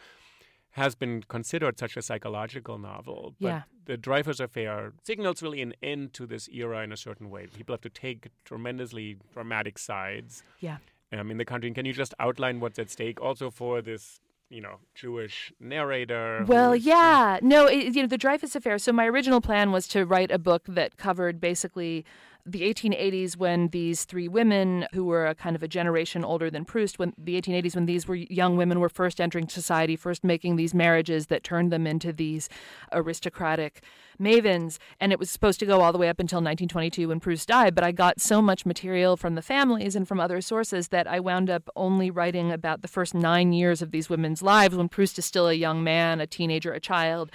[0.72, 3.34] has been considered such a psychological novel.
[3.40, 3.62] But Yeah.
[3.86, 7.46] the Dreyfus affair signals really an end to this era in a certain way.
[7.46, 10.76] People have to take tremendously dramatic sides Yeah.
[11.12, 11.68] Um, in the country.
[11.68, 14.20] And can you just outline what's at stake also for this?
[14.50, 16.42] You know, Jewish narrator.
[16.48, 17.38] Well, yeah.
[17.42, 18.78] No, it, you know, the Dreyfus Affair.
[18.78, 22.06] So, my original plan was to write a book that covered basically
[22.52, 26.64] the 1880s when these three women, who were a kind of a generation older than
[26.64, 30.56] Proust, when the 1880s when these were young women were first entering society, first making
[30.56, 32.48] these marriages that turned them into these
[32.92, 33.82] aristocratic
[34.20, 34.78] mavens.
[35.00, 37.74] And it was supposed to go all the way up until 1922 when Proust died.
[37.74, 41.20] But I got so much material from the families and from other sources that I
[41.20, 45.18] wound up only writing about the first nine years of these women's lives when Proust
[45.18, 47.30] is still a young man, a teenager, a child.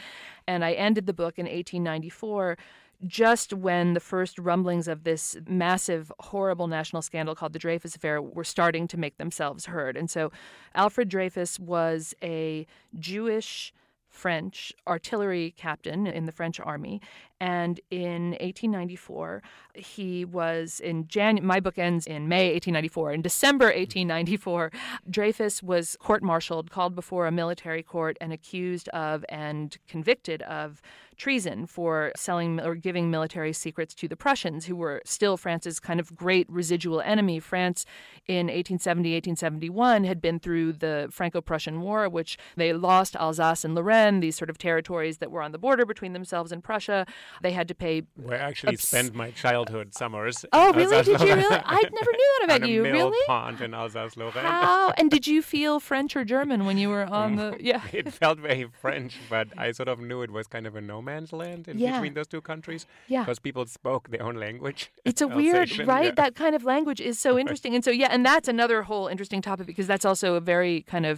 [0.48, 2.58] And I ended the book in 1894
[3.06, 8.22] just when the first rumblings of this massive, horrible national scandal called the Dreyfus Affair
[8.22, 9.98] were starting to make themselves heard.
[9.98, 10.32] And so
[10.76, 12.66] Alfred Dreyfus was a
[12.98, 13.74] Jewish
[14.14, 17.02] French artillery captain in the French army.
[17.42, 19.42] And in 1894,
[19.74, 21.40] he was in Jan.
[21.44, 23.12] My book ends in May 1894.
[23.12, 24.72] In December 1894,
[25.10, 30.80] Dreyfus was court-martialed, called before a military court, and accused of and convicted of
[31.24, 36.00] treason for selling or giving military secrets to the Prussians, who were still France's kind
[36.02, 37.40] of great residual enemy.
[37.40, 37.86] France
[38.28, 44.20] in 1870, 1871 had been through the Franco-Prussian War, which they lost Alsace and Lorraine,
[44.20, 47.06] these sort of territories that were on the border between themselves and Prussia.
[47.42, 48.04] They had to pay.
[48.16, 50.46] Where I actually abs- spent my childhood summers.
[50.52, 51.02] Oh, really?
[51.04, 51.56] Did you really?
[51.66, 52.84] I never knew that about you.
[52.84, 53.26] mill Really?
[53.28, 54.46] pond in Alsace-Lorraine.
[54.46, 54.92] How?
[54.98, 57.52] And did you feel French or German when you were on the?
[57.52, 57.58] Mm.
[57.62, 57.82] Yeah.
[57.94, 61.02] it felt very French, but I sort of knew it was kind of a no
[61.14, 61.92] man's land in Yeah.
[61.94, 62.82] between those two countries.
[63.08, 63.24] Yeah.
[63.24, 64.80] Because people spoke their own language.
[65.10, 66.06] It's a weird, right?
[66.12, 66.22] yeah.
[66.24, 67.72] That kind of language is so interesting.
[67.76, 71.06] And so, yeah, and that's another whole interesting topic because that's also a very kind
[71.12, 71.16] of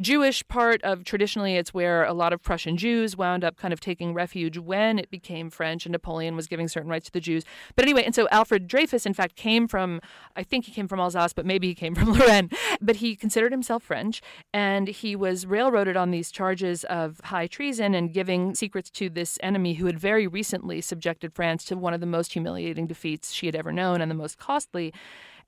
[0.00, 3.80] Jewish part of traditionally it's where a lot of Prussian Jews wound up kind of
[3.80, 7.44] taking refuge when it became French and Napoleon was giving certain rights to the Jews.
[7.76, 10.00] But anyway, and so Alfred Dreyfus, in fact, came from,
[10.36, 12.50] I think he came from Alsace, but maybe he came from Lorraine.
[12.80, 14.20] But he considered himself French
[14.52, 19.38] and he was railroaded on these charges of high treason and giving secrets to this
[19.42, 23.46] enemy who had very recently subjected France to one of the most humiliating defeats she
[23.46, 24.92] had ever known and the most costly.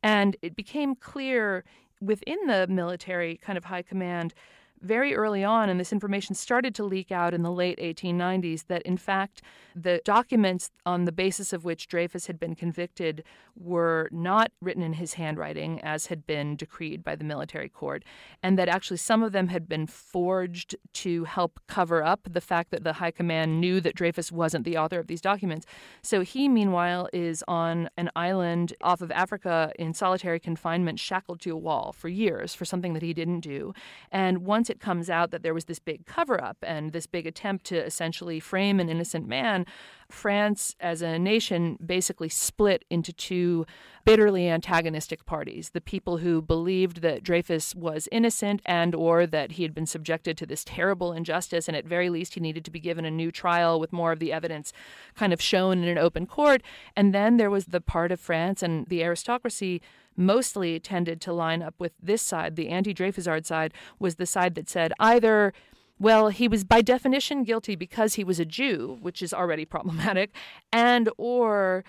[0.03, 1.65] And it became clear
[2.03, 4.35] within the military kind of high command
[4.83, 8.83] very early on, and this information started to leak out in the late 1890s, that
[8.83, 9.41] in fact
[9.75, 13.25] the documents on the basis of which Dreyfus had been convicted
[13.57, 18.05] were not written in his handwriting as had been decreed by the military court,
[18.43, 22.71] and that actually some of them had been forged to help cover up the fact
[22.71, 25.67] that the high command knew that Dreyfus wasn't the author of these documents.
[26.03, 31.51] So he, meanwhile, is on an island off of Africa in solitary confinement, shackled to
[31.51, 33.73] a wall for years for something that he didn't do.
[34.11, 37.27] And once it comes out that there was this big cover up and this big
[37.27, 39.65] attempt to essentially frame an innocent man,
[40.11, 43.65] France as a nation basically split into two
[44.05, 49.63] bitterly antagonistic parties the people who believed that Dreyfus was innocent and or that he
[49.63, 52.81] had been subjected to this terrible injustice and at very least he needed to be
[52.81, 54.73] given a new trial with more of the evidence
[55.15, 56.63] kind of shown in an open court.
[56.97, 59.81] And then there was the part of France and the aristocracy
[60.17, 62.57] mostly tended to line up with this side.
[62.57, 65.53] The anti-Dreyfusard side was the side that said either
[65.99, 70.35] well, he was by definition guilty because he was a Jew, which is already problematic,
[70.73, 71.85] and or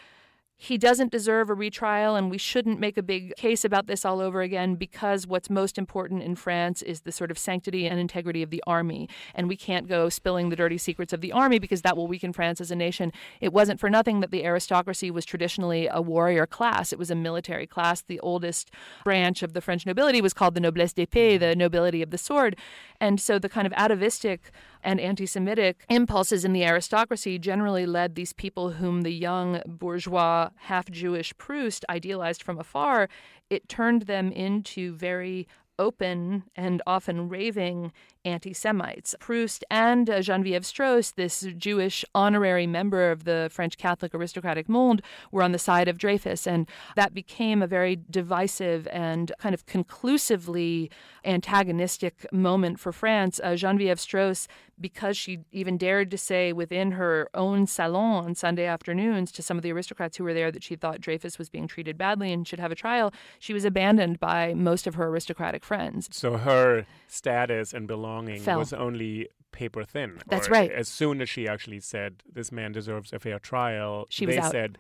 [0.58, 4.22] he doesn't deserve a retrial and we shouldn't make a big case about this all
[4.22, 8.42] over again because what's most important in France is the sort of sanctity and integrity
[8.42, 11.82] of the army and we can't go spilling the dirty secrets of the army because
[11.82, 13.12] that will weaken France as a nation.
[13.42, 16.94] It wasn't for nothing that the aristocracy was traditionally a warrior class.
[16.94, 18.02] It was a military class.
[18.02, 18.72] The oldest
[19.04, 22.56] branch of the French nobility was called the noblesse d'épée, the nobility of the sword.
[23.02, 24.52] And so the kind of atavistic
[24.84, 30.50] and anti Semitic impulses in the aristocracy generally led these people whom the young bourgeois,
[30.56, 33.10] half Jewish Proust idealized from afar.
[33.50, 35.48] It turned them into very
[35.80, 37.92] open and often raving
[38.26, 39.16] anti Semites.
[39.20, 45.02] Proust and uh, Geneviève Straus, this Jewish honorary member of the French Catholic aristocratic monde,
[45.32, 46.48] were on the side of Dreyfus.
[46.48, 50.90] And that became a very divisive and kind of conclusively
[51.26, 53.42] antagonistic moment for France.
[53.44, 54.48] Uh, Geneviève Straus,
[54.84, 59.58] because she even dared to say within her own salon on Sunday afternoons to some
[59.58, 62.46] of the aristocrats who were there that she thought Dreyfus was being treated badly and
[62.46, 66.10] should have a trial, she was abandoned by most of her aristocratic friends.
[66.12, 68.60] So her status and belonging Fell.
[68.60, 70.20] was only paper thin.
[70.28, 70.70] That's right.
[70.70, 74.78] As soon as she actually said, this man deserves a fair trial, She they said,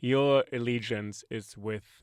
[0.00, 2.02] your allegiance is with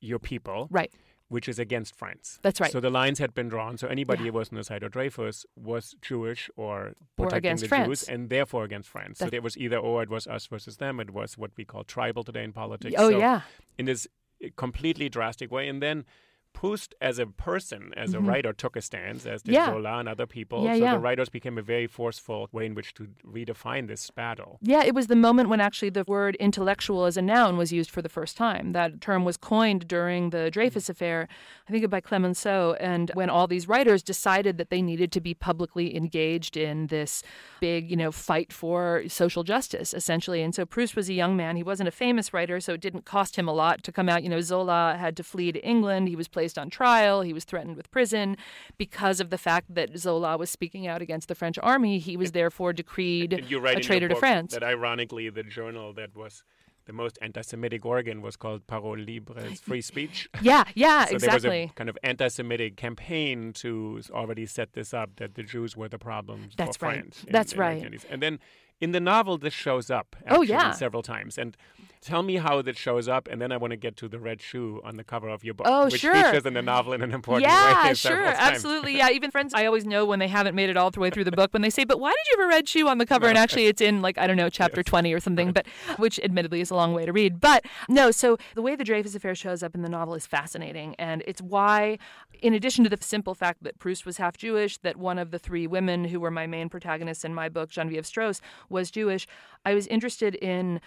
[0.00, 0.66] your people.
[0.70, 0.90] Right.
[1.34, 2.38] Which is against France.
[2.42, 2.72] That's right.
[2.72, 3.78] So the lines had been drawn.
[3.78, 4.32] So anybody Yeah.
[4.32, 7.88] who was on the side of Dreyfus was Jewish or Or protecting against the France.
[7.88, 9.18] Jews, and therefore against France.
[9.20, 10.02] so it was either or.
[10.02, 10.98] It was us versus them.
[11.00, 12.94] It was what we call tribal today in politics.
[12.98, 13.42] Oh, So yeah.
[13.78, 14.08] in this
[14.56, 15.68] completely drastic way.
[15.68, 16.04] And then
[16.52, 18.18] Proust, as a person, as Mhm.
[18.18, 19.66] a writer, took a stance, as did Yeah.
[19.66, 20.64] Zola and other people.
[20.64, 20.92] Yeah, so yeah.
[20.94, 24.58] the writers became a very forceful way in which to redefine this battle.
[24.60, 27.90] Yeah, it was the moment when actually the word intellectual as a noun was used
[27.90, 28.72] for the first time.
[28.72, 31.28] That term was coined during the Dreyfus affair,
[31.68, 35.32] I think by Clemenceau, and when all these writers decided that they needed to be
[35.32, 37.22] publicly engaged in this
[37.60, 40.42] big, you know, fight for social justice, essentially.
[40.42, 41.56] And so Proust was a young man.
[41.56, 44.22] He wasn't a famous writer, so it didn't cost him a lot to come out.
[44.22, 46.08] You know, Zola had to flee to England.
[46.08, 47.20] He was placed on trial.
[47.20, 48.36] He was threatened with prison
[48.78, 51.98] because of the fact that Zola was speaking out against the French army.
[51.98, 54.54] He was therefore decreed And you write a in traitor to France.
[54.54, 56.42] That ironically, the journal that was
[56.86, 60.30] the most anti-Semitic organ was called Parole Libre, it's free speech.
[60.40, 61.60] Yeah, yeah, so there exactly.
[61.64, 65.90] was a kind of anti-Semitic campaign to already set this up that the Jews were
[65.90, 67.00] the problem That's for right.
[67.00, 67.26] France.
[67.30, 67.82] That's in right.
[67.82, 68.04] 1980s.
[68.10, 68.38] And then
[68.80, 70.70] in the novel, this shows up Oh, yeah.
[70.72, 71.36] several times.
[71.36, 71.54] And
[72.02, 74.40] Tell me how that shows up, and then I want to get to the red
[74.40, 76.14] shoe on the cover of your book, Oh, which sure.
[76.14, 77.94] features in the novel in an important yeah, way.
[77.94, 78.38] sure, times.
[78.38, 78.96] absolutely.
[78.96, 81.24] Yeah, even friends, I always know when they haven't made it all the way through
[81.24, 83.04] the book when they say, "But why did you have a red shoe on the
[83.04, 85.66] cover?" And actually, it's in like I don't know, chapter twenty or something, but
[85.98, 87.38] which admittedly is a long way to read.
[87.38, 90.94] But no, so the way the Dreyfus affair shows up in the novel is fascinating,
[90.98, 91.98] and it's why,
[92.40, 95.38] in addition to the simple fact that Proust was half Jewish, that one of the
[95.38, 98.40] three women who were my main protagonists in my book, Genevieve Straus,
[98.70, 99.26] was Jewish.
[99.66, 100.80] I was interested in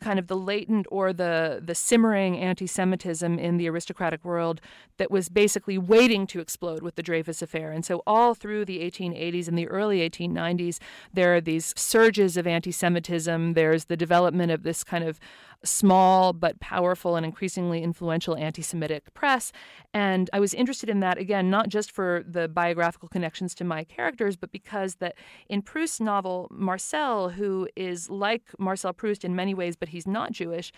[0.00, 4.60] kind of the latent or the the simmering anti-Semitism in the aristocratic world
[4.96, 7.72] that was basically waiting to explode with the Dreyfus affair.
[7.72, 10.78] And so all through the 1880s and the early 1890s,
[11.12, 13.54] there are these surges of anti-Semitism.
[13.54, 15.18] There's the development of this kind of
[15.62, 19.52] small but powerful and increasingly influential anti Semitic press.
[19.92, 23.84] And I was interested in that, again, not just for the biographical connections to my
[23.84, 25.14] characters, but because that
[25.48, 30.32] in Proust's novel, Marcel, who is like Marcel Proust in many ways, but he's not
[30.32, 30.72] Jewish,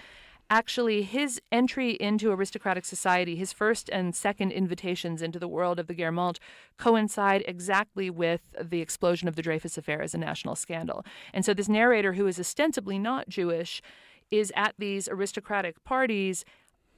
[0.51, 5.87] actually his entry into aristocratic society, his first and second invitations into the world of
[5.87, 6.39] the Guermantes
[6.79, 11.05] coincide exactly with the explosion of the Dreyfus affair as a national scandal.
[11.33, 13.83] And so this narrator, who is ostensibly not Jewish,
[14.31, 16.45] is at these aristocratic parties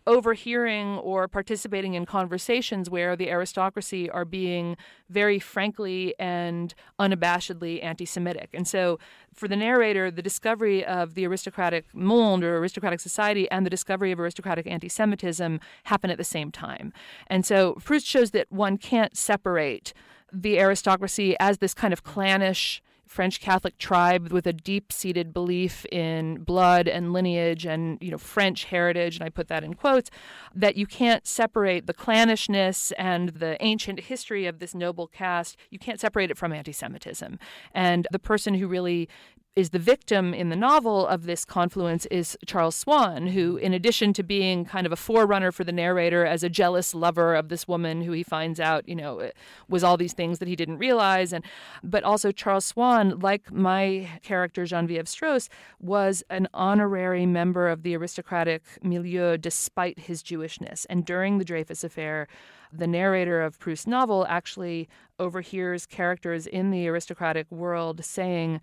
[0.08, 4.74] overhearing or participating in conversations where the aristocracy are being
[5.10, 8.48] very frankly and unabashedly anti Semitic.
[8.54, 8.98] And so,
[9.34, 14.10] for the narrator, the discovery of the aristocratic monde or aristocratic society and the discovery
[14.10, 16.92] of aristocratic anti Semitism happen at the same time.
[17.26, 19.92] And so, Proust shows that one can't separate
[20.32, 26.44] the aristocracy as this kind of clannish French Catholic tribe with a deep-seated belief in
[26.44, 30.10] blood and lineage and you know French heritage, and I put that in quotes,
[30.54, 35.56] that you can't separate the clannishness and the ancient history of this noble caste.
[35.70, 37.38] You can't separate it from anti-Semitism.
[37.72, 39.08] And the person who really
[39.58, 44.12] is the victim in the novel of this confluence is Charles Swann, who, in addition
[44.12, 47.66] to being kind of a forerunner for the narrator as a jealous lover of this
[47.66, 49.32] woman who he finds out, you know, eh,
[49.68, 51.44] was all these things that he didn't realize, and
[51.82, 55.48] but also Charles Swann, like my character Genevieve Straus,
[55.80, 60.86] was an honorary member of the aristocratic milieu despite his Jewishness.
[60.88, 62.28] And during the Dreyfus affair,
[62.72, 64.88] the narrator of Proust's novel actually
[65.18, 68.60] overhears characters in the aristocratic world saying.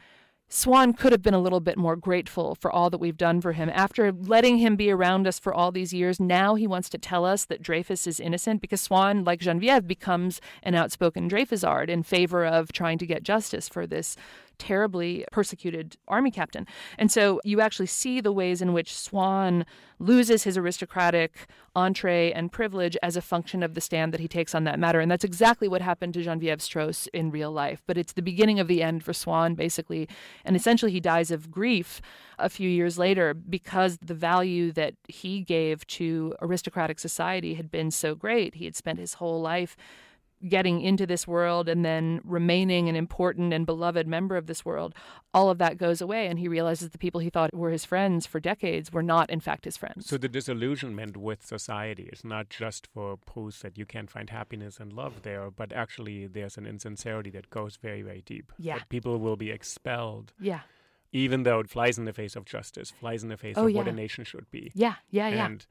[0.47, 3.53] Swann could have been a little bit more grateful for all that we've done for
[3.53, 3.69] him.
[3.69, 7.25] After letting him be around us for all these years, now he wants to tell
[7.25, 12.45] us that Dreyfus is innocent because Swann, like Genevieve, becomes an outspoken Dreyfusard in favor
[12.45, 14.15] of trying to get justice for this
[14.57, 16.67] terribly persecuted army captain.
[16.97, 19.65] And so you actually see the ways in which Swann
[19.99, 24.53] loses his aristocratic entree and privilege as a function of the stand that he takes
[24.53, 24.99] on that matter.
[24.99, 27.81] And that's exactly what happened to Genevieve Straus in real life.
[27.85, 30.07] But it's the beginning of the end for Swann, basically.
[30.43, 32.01] And essentially, he dies of grief
[32.37, 37.91] a few years later because the value that he gave to aristocratic society had been
[37.91, 38.55] so great.
[38.55, 39.77] He had spent his whole life
[40.47, 44.93] getting into this world and then remaining an important and beloved member of this world,
[45.33, 46.27] all of that goes away.
[46.27, 49.39] And he realizes the people he thought were his friends for decades were not, in
[49.39, 50.07] fact, his friends.
[50.07, 54.79] So the disillusionment with society is not just for Proust that you can't find happiness
[54.79, 58.51] and love there, but actually there's an insincerity that goes very, very deep.
[58.57, 58.79] Yeah.
[58.79, 60.33] That people will be expelled.
[60.39, 60.61] Yeah.
[61.11, 63.73] Even though it flies in the face of justice, flies in the face Oh, of
[63.73, 64.71] what a nation should be.
[64.75, 64.95] Yeah.
[65.09, 65.29] Yeah.
[65.29, 65.45] Yeah.
[65.45, 65.65] And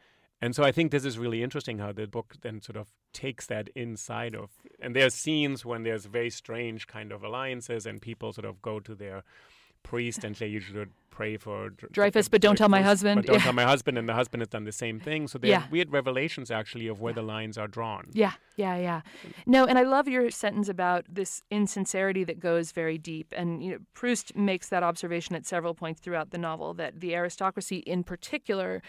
[0.45, 3.45] and so I think this is really interesting how the book then sort of takes
[3.47, 4.49] that inside of
[4.83, 8.81] and there's scenes when there's very strange kind of alliances and people sort of go
[8.81, 9.23] to their
[9.83, 13.17] priest and say you should pray for Dr- Dreyfus, but don't tell my husband.
[13.21, 13.45] But don't Yeah.
[13.45, 15.29] tell my husband, and the husband has done the same thing.
[15.29, 15.65] So there Yeah.
[15.67, 18.09] are weird revelations actually of where the lines are drawn.
[18.13, 19.01] Yeah, yeah, yeah.
[19.47, 23.29] No, and I love your sentence about this insincerity that goes very deep.
[23.37, 27.15] And you know, Proust makes that observation at several points throughout the novel that the
[27.15, 28.83] aristocracy, in particular,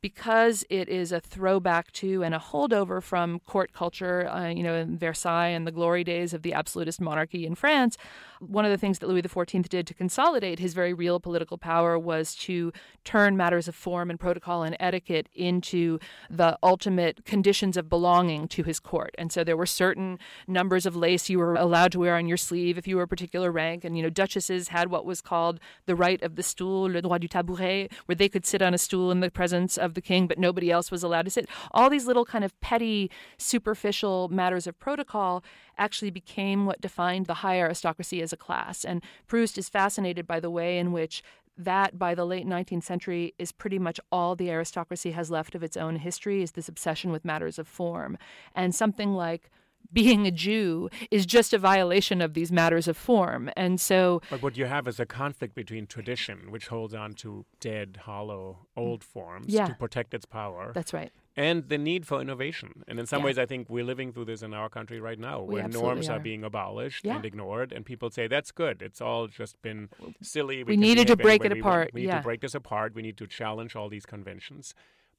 [0.00, 4.74] because it is a throwback to and a holdover from court culture, uh, you know,
[4.74, 7.96] in Versailles and the glory days of the absolutist monarchy in France,
[8.40, 11.98] one of the things that Louis XIV did to consolidate his very real political power
[11.98, 12.72] was to
[13.04, 18.62] turn matters of form and protocol and etiquette into the ultimate conditions of belonging to
[18.62, 19.14] his court.
[19.18, 22.36] And so there were certain numbers of lace you were allowed to wear on your
[22.36, 23.84] sleeve if you were a particular rank.
[23.84, 27.20] And, you know, duchesses had what was called the right of the stool, le droit
[27.20, 30.28] du tabouret, where they could sit on a stool in the presence of the king,
[30.28, 31.48] but nobody else was allowed to sit.
[31.72, 35.42] All these little kind of petty, superficial matters of protocol
[35.76, 38.84] actually became what defined the high aristocracy as a class.
[38.84, 41.24] And Proust is fascinated by the way in which
[41.58, 45.62] that by the late 19th century is pretty much all the aristocracy has left of
[45.62, 48.18] its own history is this obsession with matters of form.
[48.54, 49.50] And something like
[49.92, 53.50] being a Jew is just a violation of these matters of form.
[53.56, 54.20] And so.
[54.30, 58.66] But what you have is a conflict between tradition, which holds on to dead, hollow,
[58.76, 59.04] old mm.
[59.04, 59.66] forms Yeah.
[59.66, 60.72] to protect its power.
[60.74, 61.10] That's right.
[61.38, 62.82] and the need for innovation.
[62.88, 63.26] And in some Yeah.
[63.26, 66.08] ways, I think we're living through this in our country right now, We where norms
[66.08, 66.16] are.
[66.16, 66.18] are.
[66.18, 67.16] being abolished Yeah.
[67.16, 68.80] and ignored, and people say that's good.
[68.80, 69.90] It's all just been
[70.22, 70.64] silly.
[70.64, 71.74] We can needed to break it we want.
[71.74, 72.94] apart, We need to break this apart.
[72.94, 74.74] We need to challenge all these conventions.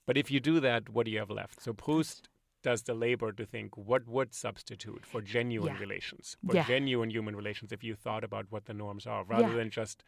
[0.07, 1.61] But if you do that, what do you have left?
[1.61, 2.30] So Proust
[2.64, 5.80] does the labor to think what would substitute for genuine Yeah.
[5.80, 6.66] relations, for Yeah.
[6.68, 9.55] genuine human relations, if you thought about what the norms are, rather Yeah.
[9.55, 10.03] than just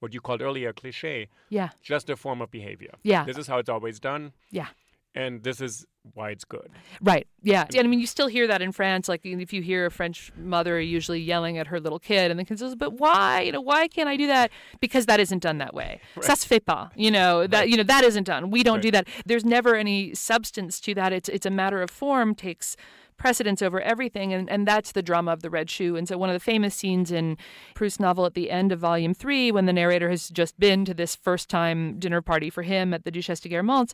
[0.00, 1.70] what you called earlier cliche, Yeah.
[1.80, 2.94] just a form of behavior.
[3.02, 3.24] Yeah.
[3.24, 4.68] This is how it's always done Yeah.
[5.14, 6.68] And this is why it's good.
[7.00, 7.26] Right.
[7.42, 7.64] Yeah.
[7.74, 9.08] And I mean, you still hear that in France.
[9.08, 12.44] Like, if you hear a French mother usually yelling at her little kid, and the
[12.44, 13.40] kid says, "But why?
[13.42, 14.50] You know, why can't I do that?
[14.80, 16.00] Because that isn't done that way.
[16.16, 16.90] Ça se fait pas.
[16.94, 17.70] You know that.
[17.70, 18.50] You know that isn't done.
[18.50, 18.82] We don't Right.
[18.82, 19.08] do that.
[19.24, 21.12] There's never any substance to that.
[21.12, 22.34] It's it's a matter of form.
[22.34, 22.76] Takes
[23.16, 25.96] precedence over everything and, and that's the drama of the red shoe.
[25.96, 27.36] And so one of the famous scenes in
[27.74, 30.94] proust's novel at the end of volume three when the narrator has just been to
[30.94, 33.92] this first time dinner party for him at the duchesse de guermantes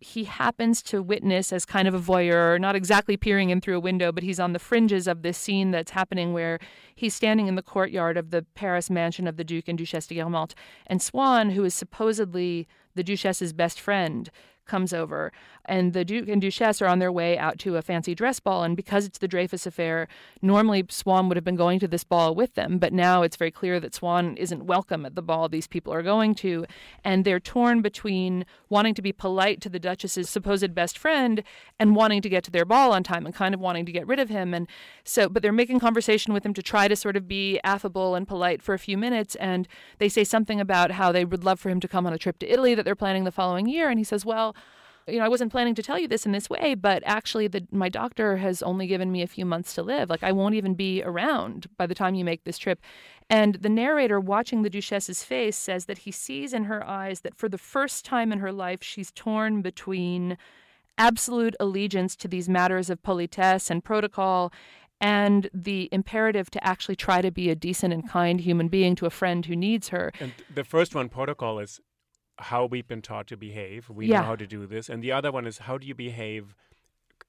[0.00, 3.80] he happens to witness as kind of a voyeur not exactly peering in through a
[3.80, 6.58] window but he's on the fringes of this scene that's happening where
[6.94, 10.14] he's standing in the courtyard of the paris mansion of the duke and duchesse de
[10.14, 10.54] guermantes.
[10.86, 14.30] And swann who is supposedly the duchesse's best friend
[14.70, 15.32] comes over,
[15.64, 18.62] and the Duke and Duchess are on their way out to a fancy dress ball.
[18.62, 20.08] And because it's the Dreyfus affair,
[20.40, 23.50] normally Swann would have been going to this ball with them, but now it's very
[23.50, 26.64] clear that Swann isn't welcome at the ball these people are going to.
[27.04, 31.42] And they're torn between wanting to be polite to the Duchess's supposed best friend
[31.78, 34.06] and wanting to get to their ball on time and kind of wanting to get
[34.06, 34.54] rid of him.
[34.54, 34.68] And
[35.04, 38.26] so, but they're making conversation with him to try to sort of be affable and
[38.26, 39.34] polite for a few minutes.
[39.36, 39.66] And
[39.98, 42.38] they say something about how they would love for him to come on a trip
[42.40, 43.88] to Italy that they're planning the following year.
[43.88, 44.54] And he says, Well,
[45.10, 47.66] you know, I wasn't planning to tell you this in this way, but actually, the,
[47.70, 50.10] my doctor has only given me a few months to live.
[50.10, 52.80] Like, I won't even be around by the time you make this trip.
[53.28, 57.36] And the narrator, watching the Duchesse's face, says that he sees in her eyes that
[57.36, 60.36] for the first time in her life, she's torn between
[60.98, 64.52] absolute allegiance to these matters of politesse and protocol
[65.00, 69.06] and the imperative to actually try to be a decent and kind human being to
[69.06, 70.12] a friend who needs her.
[70.20, 71.80] And the first one, protocol, is
[72.40, 73.88] how we've been taught to behave.
[73.90, 74.20] We Yeah.
[74.20, 74.88] know how to do this.
[74.88, 76.54] And the other one is how do you behave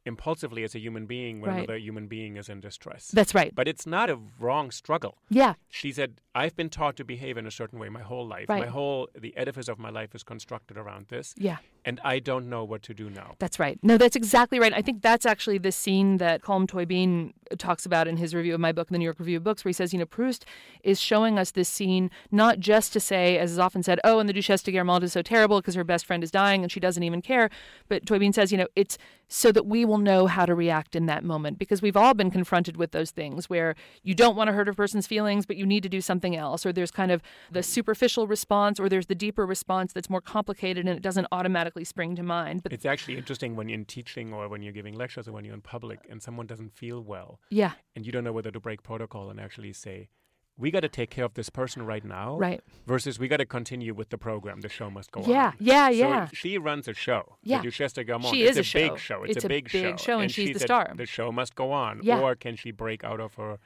[0.06, 1.58] impulsively as a human being when Right.
[1.60, 3.10] another human being is in distress.
[3.10, 3.54] That's right.
[3.54, 5.18] But it's not a wrong struggle.
[5.30, 5.54] Yeah.
[5.70, 8.50] She said, I've been taught to behave in a certain way my whole life.
[8.50, 8.62] Right.
[8.62, 11.36] My whole, the edifice of my life is constructed around this.
[11.38, 11.58] Yeah.
[11.84, 13.36] And I don't know what to do now.
[13.40, 13.78] That's right.
[13.84, 14.74] No, that's exactly right.
[14.74, 18.60] I think that's actually the scene that Colm Tóibín talks about in his review of
[18.60, 20.46] my book, in the New York Review of Books, where he says, you know, Proust
[20.84, 24.30] is showing us this scene not just to say, as is often said, oh, and
[24.30, 26.80] the Duchesse de Guermantes is so terrible because her best friend is dying and she
[26.80, 27.50] doesn't even care.
[27.90, 28.98] But Tóibín says, you know, it's
[29.34, 32.30] so that we will know how to react in that moment because we've all been
[32.30, 35.66] confronted with those things where you don't want to hurt a person's feelings, but you
[35.66, 39.16] need to do something else, or there's kind of the superficial response, or there's the
[39.16, 42.62] deeper response that's more complicated and it doesn't automatically spring to mind.
[42.62, 45.46] But It's actually interesting when you're in teaching or when you're giving lectures or when
[45.46, 48.60] you're in public and someone doesn't feel well yeah, and you don't know whether to
[48.60, 50.10] break protocol and actually say,
[50.58, 52.38] we got to take care of this person right now.
[52.38, 52.62] Right.
[52.86, 54.62] Versus we got to continue with the program.
[54.62, 55.54] The show must go Yeah, on.
[55.60, 56.28] yeah, yeah, yeah.
[56.34, 57.38] she runs a show.
[57.44, 57.62] Yeah.
[57.62, 58.04] Duchesse de.
[58.30, 59.16] She it's is a, a big show.
[59.18, 59.24] show.
[59.24, 60.94] It's, It's a a big, big show, and she's she the said star.
[60.96, 62.02] The show must go on.
[62.04, 62.20] Yeah.
[62.20, 63.58] Or can she break out of her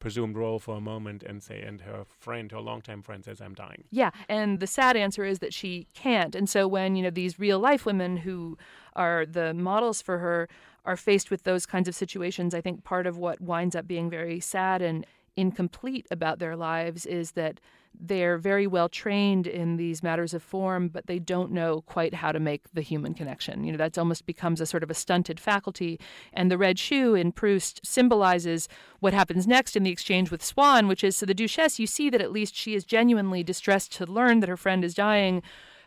[0.00, 3.54] presumed role for a moment and say, and her friend, her longtime friend says, I'm
[3.54, 3.84] dying.
[3.90, 6.34] Yeah, and the sad answer is that she can't.
[6.34, 8.58] And so when, you know, these real life women who
[8.94, 10.48] are the models for her
[10.84, 14.10] are faced with those kinds of situations, I think part of what winds up being
[14.10, 17.60] very sad and incomplete about their lives is that
[17.98, 22.32] they're very well trained in these matters of form, but they don't know quite how
[22.32, 23.64] to make the human connection.
[23.64, 26.00] You know, that almost becomes a sort of a stunted faculty.
[26.32, 28.68] And the red shoe in Proust symbolizes
[29.00, 32.10] what happens next in the exchange with Swann, which is so the Duchesse, you see
[32.10, 35.42] that at least she is genuinely distressed to learn that her friend is dying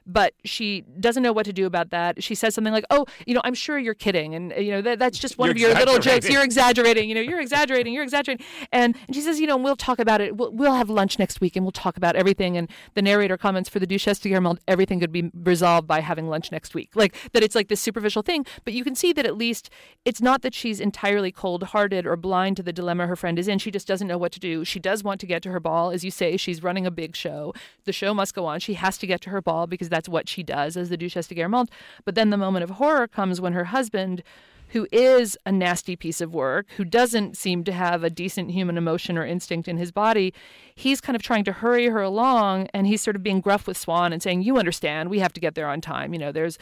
[0.08, 2.24] but she doesn't know what to do about that.
[2.24, 5.00] She says something like, "Oh, you know, I'm sure you're kidding, and you know that,
[5.00, 6.30] that's just one You're of your little jokes.
[6.30, 7.10] You're exaggerating.
[7.10, 7.94] You know, you're exaggerating.
[7.94, 10.38] You're exaggerating." And, and she says, "You know, we'll talk about it.
[10.38, 13.70] We'll, we'll have lunch next week, and we'll talk about everything." And the narrator comments
[13.70, 16.92] for the Duchesse de Guermantes, everything could be resolved by having lunch next week.
[16.96, 18.46] Like that, it's like this superficial thing.
[18.64, 19.70] But you can see that at least
[20.06, 23.60] it's not that she's entirely cold-hearted or blind to the dilemma her friend is in.
[23.60, 24.64] She just doesn't know what to do.
[24.64, 26.38] She does want to get to her ball, as you say.
[26.38, 27.54] She's running a big show.
[27.84, 28.60] The show must go on.
[28.60, 31.26] She has to get to her ball because that's what she does as the Duchesse
[31.26, 31.70] de Guermantes.
[32.06, 34.22] But then the moment of horror comes when her husband,
[34.70, 38.78] who is a nasty piece of work, who doesn't seem to have a decent human
[38.78, 40.34] emotion or instinct in his body,
[40.76, 43.78] he's kind of trying to hurry her along and he's sort of being gruff with
[43.78, 46.14] Swann and saying, You understand, we have to get there on time.
[46.14, 46.58] You know, there's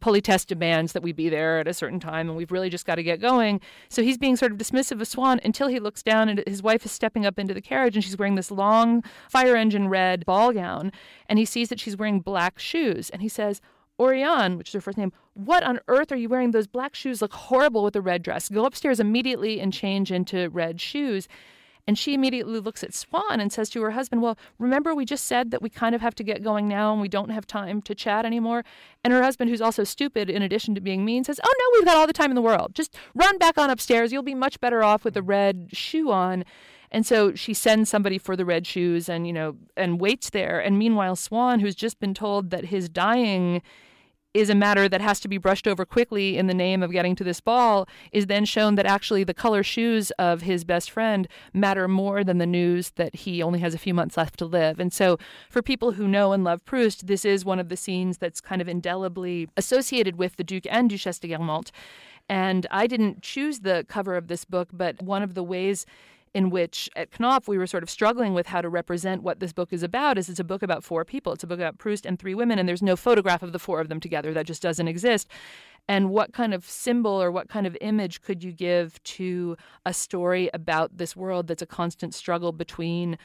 [0.00, 2.96] politesse demands that we be there at a certain time and we've really just got
[2.96, 3.60] to get going.
[3.88, 6.84] So he's being sort of dismissive of Swann until he looks down and his wife
[6.84, 10.52] is stepping up into the carriage and she's wearing this long fire engine red ball
[10.52, 10.92] gown
[11.28, 13.60] and he sees that she's wearing black shoes and he says,
[13.98, 16.50] Oriane, which is her first name, what on earth are you wearing?
[16.50, 18.48] Those black shoes look horrible with the red dress.
[18.48, 21.28] Go upstairs immediately and change into red shoes.
[21.88, 25.24] And she immediately looks at Swann and says to her husband, Well, remember we just
[25.24, 27.80] said that we kind of have to get going now and we don't have time
[27.82, 28.64] to chat anymore?
[29.04, 31.86] And her husband, who's also stupid in addition to being mean, says, Oh, no, we've
[31.86, 32.74] got all the time in the world.
[32.74, 34.12] Just run back on upstairs.
[34.12, 36.44] You'll be much better off with a red shoe on.
[36.90, 40.58] And so she sends somebody for the red shoes and, you know, and waits there.
[40.58, 43.62] And meanwhile, Swann, who's just been told that his dying
[44.36, 47.16] is a matter that has to be brushed over quickly in the name of getting
[47.16, 51.26] to this ball, is then shown that actually the color shoes of his best friend
[51.52, 54.78] matter more than the news that he only has a few months left to live.
[54.78, 55.18] And so,
[55.48, 58.60] for people who know and love Proust, this is one of the scenes that's kind
[58.60, 61.70] of indelibly associated with the Duke and Duchesse de Guermantes.
[62.28, 65.86] And I didn't choose the cover of this book, but one of the ways
[66.36, 69.54] in which at Knopf we were sort of struggling with how to represent what this
[69.54, 71.32] book is about is it's a book about four people.
[71.32, 73.80] It's a book about Proust and three women, and there's no photograph of the four
[73.80, 74.34] of them together.
[74.34, 75.28] That just doesn't exist.
[75.88, 79.56] And what kind of symbol or what kind of image could you give to
[79.86, 83.16] a story about this world that's a constant struggle between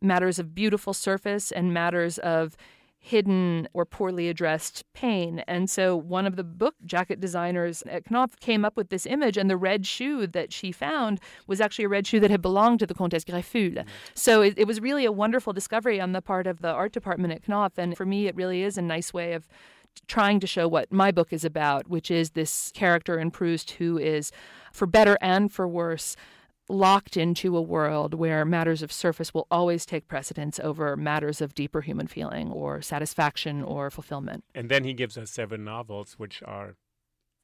[0.00, 2.56] matters of beautiful surface and matters of
[3.02, 5.42] hidden or poorly addressed pain.
[5.48, 9.38] And so one of the book jacket designers at Knopf came up with this image,
[9.38, 12.78] and the red shoe that she found was actually a red shoe that had belonged
[12.80, 13.84] to the Comtesse Greffulhe.
[14.14, 17.32] So it, it was really a wonderful discovery on the part of the art department
[17.32, 17.78] at Knopf.
[17.78, 19.48] And for me, it really is a nice way of
[20.06, 23.98] trying to show what my book is about, which is this character in Proust who
[23.98, 24.30] is,
[24.72, 26.16] for better and for worse,
[26.70, 31.54] locked into a world where matters of surface will always take precedence over matters of
[31.54, 34.44] deeper human feeling or satisfaction or fulfillment.
[34.54, 36.76] And then he gives us seven novels which are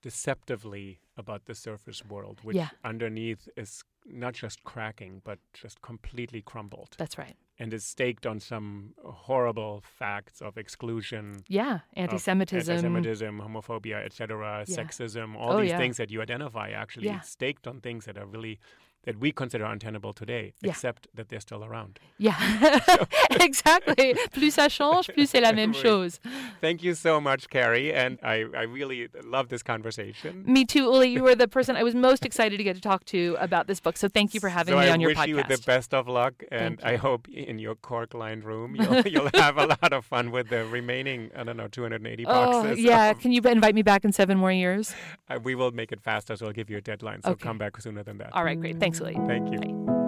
[0.03, 2.69] deceptively about the surface world, which yeah.
[2.85, 6.91] underneath is not just cracking, but just completely crumbled.
[6.97, 7.35] That's right.
[7.59, 11.43] And is staked on some horrible facts of exclusion.
[11.49, 14.77] Yeah, anti-Semitism, anti-Semitism, homophobia, etc., yeah.
[14.77, 15.79] sexism, all oh, these yeah.
[15.79, 18.61] things that you identify actually staked on things that are really
[19.07, 20.71] that we consider untenable today, yeah.
[20.71, 21.99] except that they're still around.
[22.19, 22.37] Yeah,
[23.41, 24.15] exactly.
[24.33, 26.21] plus ça change, plus c'est la même chose.
[26.61, 30.43] Thank you so much, Carrie, and I, I really love this conversation.
[30.45, 31.09] Me too, Uli.
[31.09, 33.81] You were the person I was most excited to get to talk to about this
[33.81, 35.17] book, so thank you for having so me I on your podcast.
[35.17, 39.03] I wish you the best of luck, and I hope in your cork-lined room you'll,
[39.03, 42.73] you'll have a lot of fun with the remaining, I don't know, 280 boxes.
[42.73, 43.13] Oh, yeah.
[43.13, 44.95] Can you invite me back in seven more years?
[45.31, 47.43] Uh, we will make it faster, so I'll give you a deadline, so okay.
[47.43, 48.31] come back sooner than that.
[48.33, 48.81] All right, great.
[48.81, 48.96] Thanks.
[49.27, 49.59] Thank you.
[49.87, 50.06] Bye.